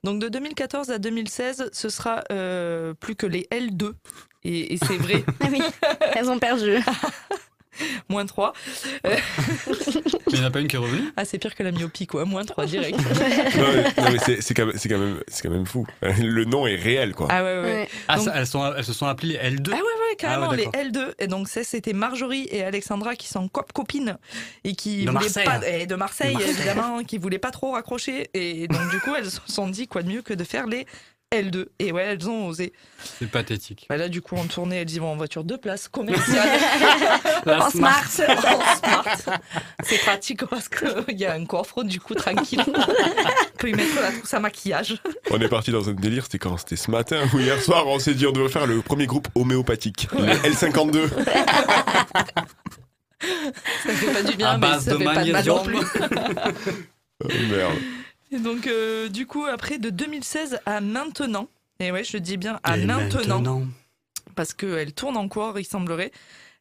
[0.04, 3.92] Donc de 2014 à 2016, ce sera euh, plus que les L2.
[4.44, 5.24] Et, et c'est vrai.
[5.42, 5.62] Ah oui,
[6.14, 6.76] elles ont perdu.
[8.08, 8.52] Moins 3.
[9.06, 9.16] Euh,
[9.66, 9.72] Mais
[10.32, 11.12] il n'y en a pas une qui est revenue?
[11.16, 12.24] Ah, c'est pire que la myopie, quoi.
[12.24, 12.98] Moins 3 direct.
[13.56, 15.86] non, mais, non, mais c'est c'est quand, même- c'est quand, même- c'est quand même fou.
[16.02, 17.28] Le nom est réel, quoi.
[17.30, 17.62] Ah ouais, ouais.
[17.62, 17.88] ouais.
[18.08, 20.50] Ah, Donc- ça, elles, sont, elles se sont appelées L2 Ah ouais, ouais, carrément, Ah
[20.50, 20.82] ouais, les d'accord.
[20.82, 21.14] L2.
[21.18, 24.16] Et donc, c'était Marjorie et Alexandra qui sont cop copines
[24.64, 25.44] et qui De voulaient Marseille.
[25.44, 26.50] pas, et de Marseille, De Marseille.
[26.56, 28.28] évidemment, qui voulaient pas trop raccrocher.
[28.34, 30.86] Et donc, du coup, elles se sont dit quoi de mieux que de faire les
[31.42, 31.66] L2.
[31.78, 32.72] Et ouais, elles ont osé.
[33.18, 33.86] C'est pathétique.
[33.88, 36.58] Bah là, du coup, en tournée, elles y vont en voiture de place commerciale.
[37.46, 38.04] La en Smart.
[38.08, 38.36] smart.
[38.36, 39.40] En smart.
[39.82, 42.62] C'est pratique parce qu'il y a un coffre, du coup, tranquille.
[42.66, 44.96] On peut y mettre la trousse à maquillage.
[45.30, 47.98] On est parti dans un délire, c'était quand C'était ce matin ou hier soir, on
[47.98, 51.08] s'est dit on devait faire le premier groupe homéopathique, les L52.
[53.20, 55.64] Ça fait pas du bien, À mais base ça de fait pas de mal non
[55.64, 55.64] magnésium.
[55.64, 55.86] plus.
[57.24, 57.72] Oh, merde.
[58.34, 61.46] Et donc, euh, du coup, après, de 2016 à maintenant,
[61.78, 63.62] et ouais, je dis bien à Et maintenant, maintenant.
[64.34, 66.10] parce qu'elle tourne encore, il semblerait.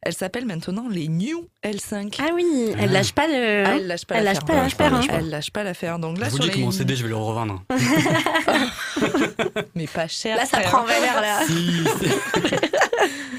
[0.06, 2.16] Elle s'appelle maintenant les New L5.
[2.20, 2.46] Ah oui,
[2.78, 3.64] elle lâche pas le.
[3.66, 4.48] Ah, elle lâche pas elle lâche l'affaire.
[4.78, 5.08] pas l'affaire, hein.
[5.18, 5.98] Elle lâche pas l'affaire.
[5.98, 7.64] Donc là, Je vous sur dis que mon CD, je vais le revendre.
[9.76, 10.36] Mais pas cher.
[10.36, 10.70] Là, ça frère.
[10.72, 11.46] prend en valeur, là.
[11.48, 11.54] Si,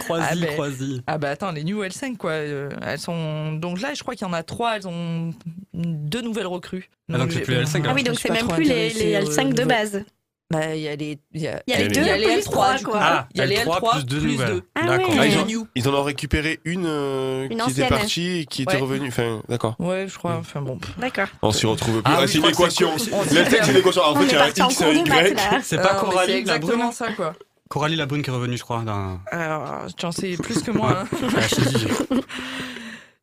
[0.05, 1.03] Croisy, Ah ben, croisy.
[1.07, 4.27] Ah bah attends, les New L5 quoi, euh, elles sont donc là je crois qu'il
[4.27, 5.33] y en a trois, elles ont
[5.75, 6.89] deux nouvelles recrues.
[7.13, 9.31] Ah, donc c'est plus les L5, Ah oui, donc c'est même plus les, les aux
[9.31, 10.05] L5 de base.
[10.51, 12.11] Bah il y a les il y a, Il y a les Il y deux
[12.11, 12.91] a les plus L3 trois, du coup.
[12.91, 13.01] quoi.
[13.03, 14.49] Ah, il y a les L3 L3 plus deux nouvelles.
[14.49, 14.63] deux.
[14.75, 15.09] Ah D'accord.
[15.09, 15.17] ouais.
[15.19, 15.67] Ah, ils, Les ont- New.
[15.75, 18.81] ils en ont récupéré une, euh, Une qui était partie et qui était Ouais.
[18.83, 19.09] revenue.
[19.09, 19.75] Enfin, d'accord.
[19.79, 20.37] Ouais, je crois.
[20.37, 20.79] Enfin bon.
[20.99, 21.29] D'accord.
[21.41, 22.13] On s'y retrouve plus.
[22.15, 22.91] Ah Ah, c'est une équation.
[22.93, 24.03] Le texte, c'est une équation.
[24.03, 25.37] En fait, il y a un X un Y.
[25.63, 27.33] C'est Ah, pas mais Coralie C'est exactement ça quoi.
[27.71, 28.83] Coralie Labrune qui est revenue, je crois.
[28.83, 29.19] Dans...
[29.31, 31.01] Alors, tu en sais plus que moi.
[31.01, 31.07] hein.
[31.49, 32.15] Je.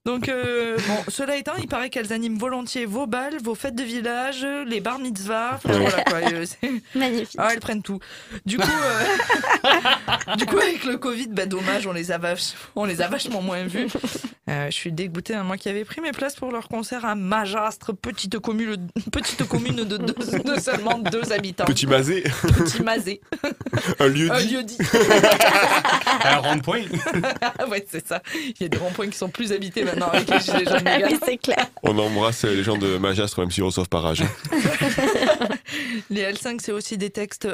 [0.04, 3.84] Donc, euh, bon, cela étant, il paraît qu'elles animent volontiers vos balles, vos fêtes de
[3.84, 5.56] village, les bar mitzvahs.
[5.64, 6.18] Enfin, voilà quoi.
[6.34, 7.36] euh, c'est- Magnifique.
[7.38, 8.00] Ah, elles prennent tout.
[8.46, 12.86] Du coup, euh, du coup avec le Covid, bah, dommage, on les a, vach- on
[12.86, 13.88] les a vachement moins vus.
[14.50, 17.14] Euh, je suis dégoûtée, hein, moi qui avais pris mes places pour leur concert à
[17.14, 21.66] Majastre, petite commune, petite commune de, deux- de seulement deux habitants.
[21.66, 23.22] Petit masé, Petit Mazé,
[24.00, 24.50] un lieu un dit.
[24.56, 24.78] lieu dit.
[26.24, 26.82] Un rond-point.
[27.70, 28.22] Ouais, c'est ça.
[28.36, 30.84] Il y a des ronds-points qui sont plus habités maintenant avec les gilets jaunes.
[30.86, 31.08] les Ah gars.
[31.12, 31.68] oui, c'est clair.
[31.84, 34.24] On embrasse les gens de Majastre, même s'ils reçoivent par âge.
[36.10, 37.48] Les L5, c'est aussi des textes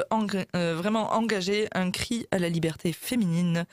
[0.56, 3.64] euh, vraiment engagés, un cri à la liberté féminine.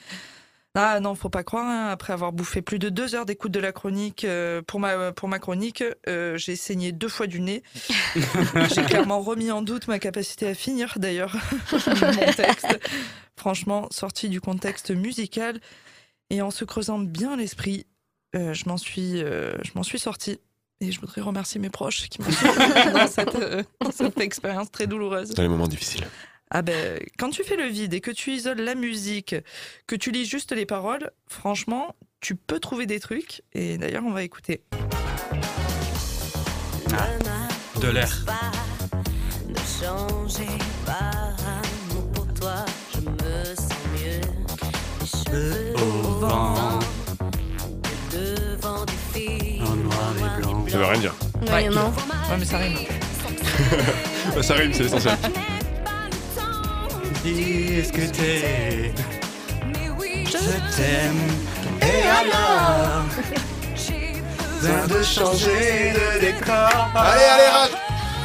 [0.77, 3.61] Ah non, faut pas croire, hein, après avoir bouffé plus de deux heures d'écoute de
[3.61, 7.63] la chronique, euh, pour, ma, pour ma chronique, euh, j'ai saigné deux fois du nez.
[8.75, 11.35] j'ai clairement remis en doute ma capacité à finir d'ailleurs
[11.71, 12.77] mon texte.
[13.37, 15.59] Franchement, sorti du contexte musical
[16.29, 17.85] et en se creusant bien l'esprit,
[18.35, 20.39] euh, je m'en suis, euh, je m'en suis sortie.
[20.81, 22.27] Et je voudrais remercier mes proches qui m'ont
[22.93, 25.29] dans cette, euh, dans cette expérience très douloureuse.
[25.29, 26.05] Dans les moments difficiles.
[26.51, 29.35] Ah ben, quand tu fais le vide et que tu isoles la musique,
[29.87, 33.41] que tu lis juste les paroles, franchement, tu peux trouver des trucs.
[33.53, 34.63] Et d'ailleurs, on va écouter.
[37.81, 38.25] De l'air.
[39.47, 40.47] de changer
[40.85, 44.21] par amour pour toi, je me sens mieux.
[45.01, 46.54] Les cheveux Au vent,
[50.75, 51.15] Ça veut rien dire.
[51.53, 51.87] Ouais, non.
[52.29, 52.75] Ouais, mais ça rime.
[54.35, 55.15] Bah, ça rime, c'est l'essentiel.
[57.23, 58.91] Discuter.
[60.25, 61.29] Je t'aime.
[61.81, 63.05] Et alors?
[64.59, 66.89] Besoin de changer de décor.
[66.93, 67.69] Allez, allez, rage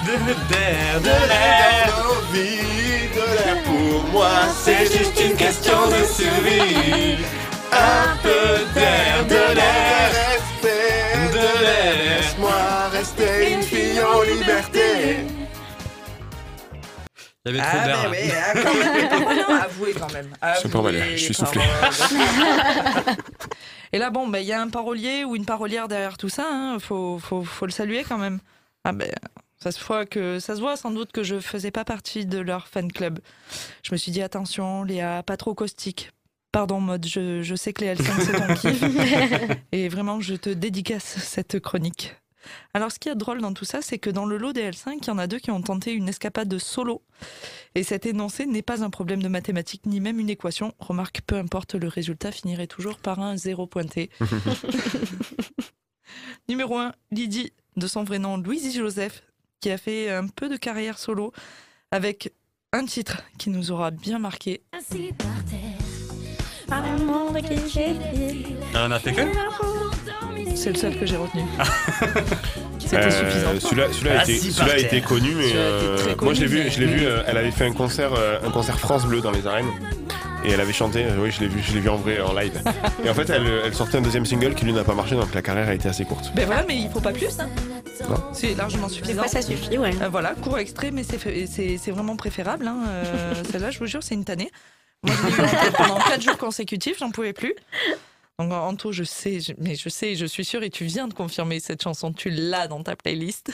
[0.07, 4.31] De l'air, De l'air nos vies, de l'air pour moi,
[4.61, 7.25] c'est juste une question de survie.
[7.73, 10.11] Un peu d'air, de l'air,
[10.65, 12.10] de l'air.
[13.01, 15.25] Rester une fille en liberté.
[17.47, 18.11] Il y avait trop Ah, d'air.
[18.11, 19.37] mais oui, ah, quand même.
[19.49, 20.29] Non, avouez quand même.
[20.61, 21.63] C'est pas mal, Avouez, je suis soufflé.
[23.95, 26.47] Et là, bon, ben, il y a un parolier ou une parolière derrière tout ça.
[26.53, 26.77] Hein.
[26.79, 28.39] Faut, faut, faut le saluer quand même.
[28.85, 29.11] Ah ben,
[29.63, 32.39] ça se voit que ça se voit sans doute que je faisais pas partie de
[32.39, 33.21] leur fan club.
[33.83, 36.11] Je me suis dit attention, Léa, pas trop caustique.
[36.53, 38.85] Pardon, mode, je, je sais que les L5 c'est ton kiff.
[39.73, 42.15] Et vraiment, je te dédicace cette chronique.
[42.75, 44.99] Alors, ce qui est drôle dans tout ça, c'est que dans le lot des L5,
[45.03, 47.03] il y en a deux qui ont tenté une escapade solo.
[47.75, 50.75] Et cet énoncé n'est pas un problème de mathématiques ni même une équation.
[50.79, 54.11] Remarque, peu importe, le résultat finirait toujours par un zéro pointé.
[56.49, 59.23] Numéro 1, Lydie, de son vrai nom Louisie Joseph,
[59.61, 61.33] qui a fait un peu de carrière solo
[61.91, 62.33] avec
[62.73, 64.63] un titre qui nous aura bien marqué.
[64.73, 65.79] Ainsi par terre,
[66.67, 67.57] par le monde qui
[70.55, 71.43] C'est le seul que j'ai retenu.
[72.79, 73.69] C'était Euh, suffisant.
[73.69, 73.85] Celui-là,
[74.19, 76.87] a, Ah, été, a connu, mais euh, très moi je l'ai vu, mais- je l'ai
[76.87, 77.07] vu.
[77.07, 79.69] euh, elle avait fait un concert, euh, un concert France Bleu dans les arènes,
[80.45, 81.05] et elle avait chanté.
[81.05, 82.61] euh, oui, je l'ai vu, je l'ai vu en vrai en live.
[83.05, 85.33] Et en fait, elle, elle sortait un deuxième single qui lui n'a pas marché, donc
[85.35, 86.33] la carrière a été assez courte.
[86.35, 87.39] Ben voilà, mais il faut pas plus.
[87.39, 87.49] Hein.
[88.33, 89.21] C'est largement suffisant.
[89.23, 89.93] fois, ça suffit, ouais.
[90.03, 92.67] Euh, voilà, court extrait, mais c'est vraiment préférable.
[92.67, 92.79] Hein.
[92.89, 94.51] Euh, Celle-là, je vous jure, c'est une tannée.
[95.05, 97.55] Moi, je l'ai pendant 4 jours consécutifs, j'en pouvais plus.
[98.41, 101.15] Donc, Anto, je sais, je- mais je sais, je suis sûre, et tu viens de
[101.15, 103.53] confirmer cette chanson, tu l'as dans ta playlist.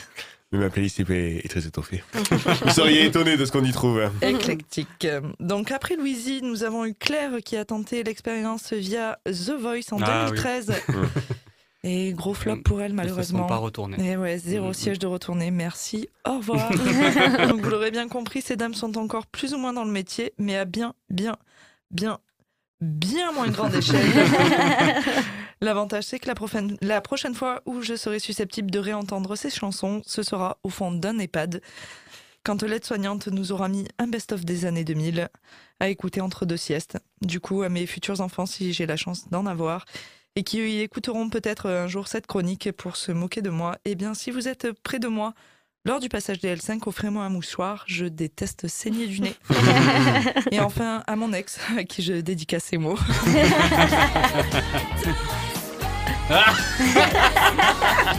[0.53, 2.01] Mais ma playlist est, est très étoffée.
[2.13, 3.99] Vous seriez étonné de ce qu'on y trouve.
[3.99, 4.13] hein.
[4.21, 5.05] Éclectique.
[5.41, 10.01] Donc après Louisie, nous avons eu Claire qui a tenté l'expérience via The Voice en
[10.01, 10.37] Ah oui.
[10.37, 10.71] 2013.
[11.83, 13.45] Et gros flop pour elle malheureusement.
[13.45, 13.97] pas retourner.
[14.11, 15.51] Et ouais, zéro Mm, siège de retourner.
[15.51, 16.09] Merci.
[16.27, 16.69] Au revoir.
[16.69, 16.79] Donc
[17.63, 20.57] vous l'aurez bien compris, ces dames sont encore plus ou moins dans le métier, mais
[20.57, 21.35] à bien, bien,
[21.91, 22.19] bien,
[22.81, 24.05] bien moins grande échelle.
[25.61, 29.49] L'avantage, c'est que la prochaine, la prochaine fois où je serai susceptible de réentendre ces
[29.49, 31.61] chansons, ce sera au fond d'un EHPAD.
[32.43, 35.27] Quand l'aide-soignante nous aura mis un best-of des années 2000
[35.79, 36.97] à écouter entre deux siestes.
[37.21, 39.85] Du coup, à mes futurs enfants, si j'ai la chance d'en avoir,
[40.35, 44.13] et qui écouteront peut-être un jour cette chronique pour se moquer de moi, eh bien,
[44.13, 45.33] si vous êtes près de moi,
[45.87, 49.33] lors du passage des L5, offrez-moi un mouchoir, je déteste saigner du nez.
[50.51, 52.99] et enfin, à mon ex, à qui je dédicace ces mots.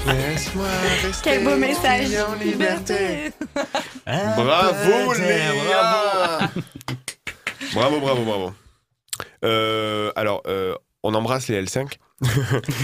[0.07, 0.66] Laisse-moi
[1.03, 2.09] rester Quel beau message.
[2.43, 3.33] liberté.
[4.07, 6.51] Bravo Léa
[7.75, 8.53] Bravo, bravo, bravo.
[9.45, 11.99] Euh, alors, euh, on embrasse les L5.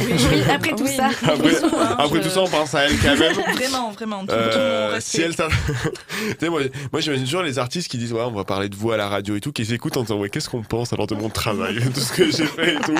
[0.01, 1.07] Oui, après tout Oui, ça.
[1.09, 1.67] Après, bisous,
[1.99, 3.35] après je- tout ça, on pense à elle quand même.
[3.55, 4.21] Vraiment, vraiment.
[4.21, 5.19] Tout, tout Euh, respect.
[5.19, 5.49] si elle s'in-
[6.29, 6.61] Tu sais, moi,
[6.93, 9.09] moi j'imagine toujours les artistes qui disent ouais on va parler de vous à la
[9.09, 11.81] radio et tout qui s'écoutent en disant ouais qu'est-ce qu'on pense alors de mon travail
[11.93, 12.95] tout ce que j'ai fait et tout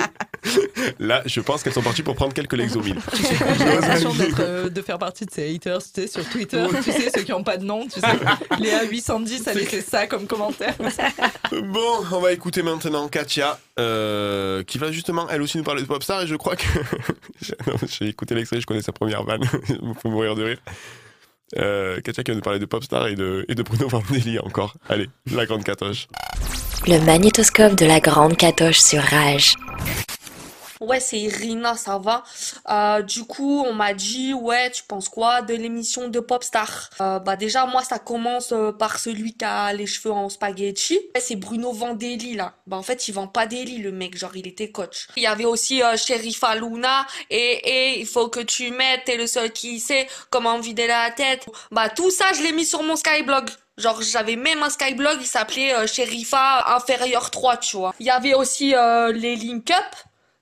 [0.99, 4.81] là je pense qu'elles sont parties pour prendre quelques Lexomil J'ai l'impression d'être, euh, de
[4.81, 7.57] faire partie de ces haters, tu sais, sur Twitter, tu sais, ceux qui n'ont pas
[7.57, 8.07] de nom, tu sais.
[8.59, 10.75] Léa 810 a laissé ça comme commentaire.
[11.51, 15.87] bon on va écouter maintenant Katia euh, qui va justement elle aussi nous parler de
[15.87, 16.65] Popstar je crois que
[17.87, 19.43] j'ai écouté l'extrait je connais sa première vanne.
[20.01, 20.57] Faut mourir de rire.
[21.57, 24.75] Euh, Katia qui va nous parler de Popstar et de, et de Bruno Vandelli encore.
[24.89, 26.07] Allez la grande catoche
[26.87, 29.55] Le magnétoscope de la grande catoche sur Rage.
[30.81, 32.23] Ouais, c'est Irina, ça va.
[32.69, 36.89] Euh, du coup, on m'a dit, ouais, tu penses quoi de l'émission de Popstar?
[36.99, 40.99] Euh, Bah déjà, moi, ça commence euh, par celui qui a les cheveux en spaghetti.
[41.17, 42.55] C'est Bruno Vandelli, là.
[42.67, 45.07] Bah en fait, il vend pas des lits, le mec, genre, il était coach.
[45.15, 47.37] Il y avait aussi euh, Sherifa Luna, et,
[47.95, 51.45] et il faut que tu mettes, t'es le seul qui sait comment vider la tête.
[51.71, 53.49] Bah tout ça, je l'ai mis sur mon Skyblog.
[53.77, 57.93] Genre, j'avais même un Skyblog, il s'appelait euh, Sherifa Inférieur 3, tu vois.
[57.99, 59.83] Il y avait aussi euh, les Link Up.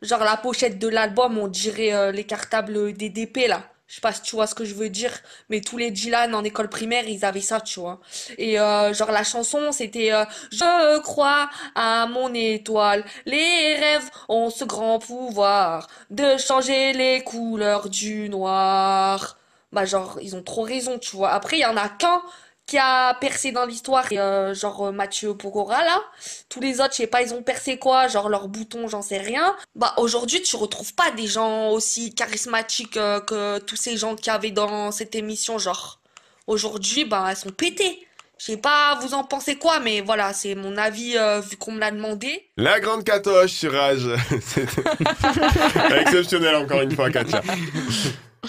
[0.03, 3.63] Genre la pochette de l'album, on dirait euh, les cartables des DP là.
[3.87, 5.11] Je sais pas si tu vois ce que je veux dire,
[5.49, 8.01] mais tous les Dylan en école primaire, ils avaient ça, tu vois.
[8.37, 14.49] Et euh, genre la chanson, c'était euh, Je crois à mon étoile, les rêves ont
[14.49, 19.37] ce grand pouvoir de changer les couleurs du noir.
[19.71, 21.31] Bah genre, ils ont trop raison, tu vois.
[21.31, 22.21] Après, il y en a qu'un
[22.65, 26.01] qui a percé dans l'histoire, euh, genre euh, Mathieu Pokora là.
[26.49, 29.17] Tous les autres, je sais pas, ils ont percé quoi, genre leur bouton, j'en sais
[29.17, 29.55] rien.
[29.75, 34.27] Bah aujourd'hui, tu retrouves pas des gens aussi charismatiques euh, que tous ces gens qu'il
[34.27, 35.99] y avait dans cette émission, genre.
[36.45, 38.05] Aujourd'hui, bah elles sont pétées.
[38.37, 41.15] Je sais pas, vous en pensez quoi, mais voilà, c'est mon avis
[41.49, 42.49] vu qu'on me l'a demandé.
[42.57, 44.09] La grande catoche sur Rage.
[46.01, 47.41] Exceptionnel encore une fois, Katia.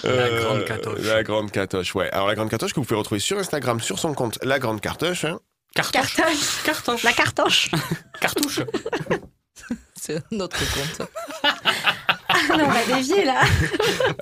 [0.03, 0.99] La grande catoche.
[1.01, 2.09] La grande catoche, ouais.
[2.11, 4.81] Alors la grande catoche que vous pouvez retrouver sur Instagram, sur son compte La Grande
[4.81, 5.25] Cartoche.
[5.25, 5.39] hein.
[5.73, 6.15] Cartoche.
[6.63, 7.03] Cartoche.
[7.03, 7.71] La cartoche.
[8.19, 8.61] Cartouche.
[9.99, 11.09] C'est notre compte.
[12.51, 13.41] Ah non, on va dévier là.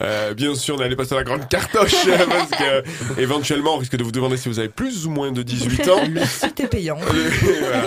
[0.01, 4.03] Euh, bien sûr, n'allez pas sur la grande cartoche parce que éventuellement on risque de
[4.03, 6.01] vous demander si vous avez plus ou moins de 18 ans.
[6.25, 6.97] C'était payant.
[7.01, 7.29] Euh,
[7.61, 7.83] voilà.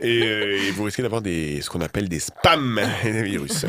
[0.00, 3.66] et, euh, et vous risquez d'avoir des, ce qu'on appelle des spams et des virus.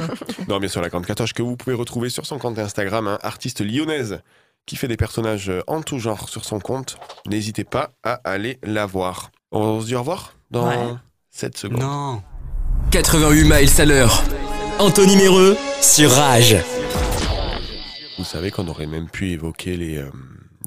[0.47, 3.19] Non, bien sûr, la grande catoche que vous pouvez retrouver sur son compte Instagram, hein,
[3.23, 4.21] artiste lyonnaise
[4.65, 6.97] qui fait des personnages en tout genre sur son compte.
[7.27, 9.31] N'hésitez pas à aller la voir.
[9.51, 10.93] On se dit au revoir dans Ouais.
[11.31, 11.81] 7 secondes.
[11.81, 12.21] Non.
[12.91, 14.23] 88 miles à l'heure.
[14.81, 16.55] Anthony Méreux sur Rage.
[18.17, 19.97] Vous savez qu'on aurait même pu évoquer les.
[19.97, 20.09] euh,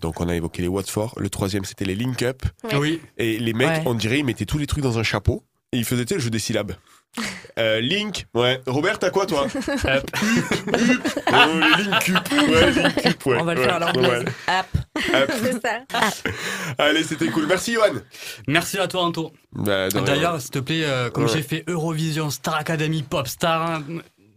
[0.00, 1.14] donc on a évoqué les Watford.
[1.16, 2.42] Le troisième c'était les Link Up.
[2.78, 3.00] Oui.
[3.18, 3.82] Et les mecs, Ouais.
[3.86, 5.42] on dirait, ils mettaient tous les trucs dans un chapeau
[5.72, 6.74] et ils faisaient tu sais, le jeu des syllabes.
[7.58, 8.60] Euh, link, ouais.
[8.66, 9.46] Robert, t'as quoi toi
[9.86, 10.00] Euh,
[11.78, 13.36] Link Up, ouais, Link Up, ouais.
[13.40, 14.24] On va le ouais, faire à l'anglaise.
[14.24, 14.32] ouais.
[14.48, 14.66] App.
[15.12, 15.32] App.
[15.42, 15.80] C'est ça.
[16.78, 17.46] Allez, c'était cool.
[17.46, 17.92] Merci, Johan.
[18.48, 19.32] Merci à toi, Anto.
[19.52, 19.88] Bah.
[19.88, 21.30] D'ailleurs, s'il te plaît, euh, comme Ouais.
[21.32, 23.82] j'ai fait Eurovision, Star Academy, Popstar, hein,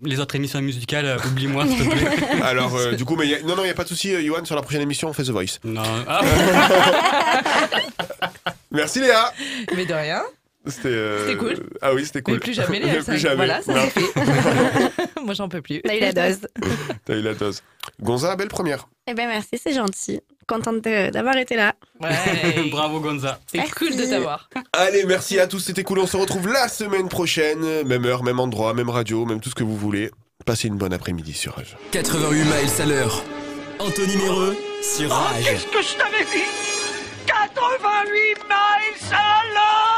[0.04, 2.42] les autres émissions musicales, euh, oublie-moi, s'il te plaît.
[2.44, 4.14] Alors, euh, du coup, mais y a- non, non, il n'y a pas de souci,
[4.14, 4.46] euh, Johan.
[4.46, 5.58] Sur la prochaine émission, on fait The Voice.
[5.64, 5.82] Non.
[6.08, 6.22] Ah,
[8.72, 9.32] Merci, Léa.
[9.76, 10.22] Mais de rien.
[10.68, 11.56] C'était euh, C'était cool.
[11.82, 12.36] Ah oui, c'était cool.
[12.36, 13.06] Mais plus jamais, les Mais F5.
[13.06, 13.36] plus jamais.
[13.36, 15.22] Voilà, ça c'est fait.
[15.24, 15.82] Moi, j'en peux plus.
[15.88, 16.40] A eu la dose.
[17.06, 17.62] T'as eu la dose.
[18.02, 18.88] Gonza, belle première.
[19.08, 20.22] Eh ben merci, c'est gentil.
[20.48, 21.74] Contente d'avoir été là.
[22.02, 22.70] Ouais.
[22.72, 23.40] Bravo, Gonza.
[23.48, 24.50] C'est cool de t'avoir.
[24.74, 26.00] Allez, merci à tous, c'était cool.
[26.00, 27.84] On se retrouve la semaine prochaine.
[27.84, 30.10] Même heure, même endroit, même radio, même tout ce que vous voulez.
[30.46, 31.76] Passez une bonne après-midi sur Rage.
[31.92, 33.24] 88 miles à l'heure.
[33.80, 35.44] Anthony Méreux sur Rage.
[35.44, 36.46] Qu'est-ce que je t'avais dit?
[37.26, 39.97] 88 miles à l'heure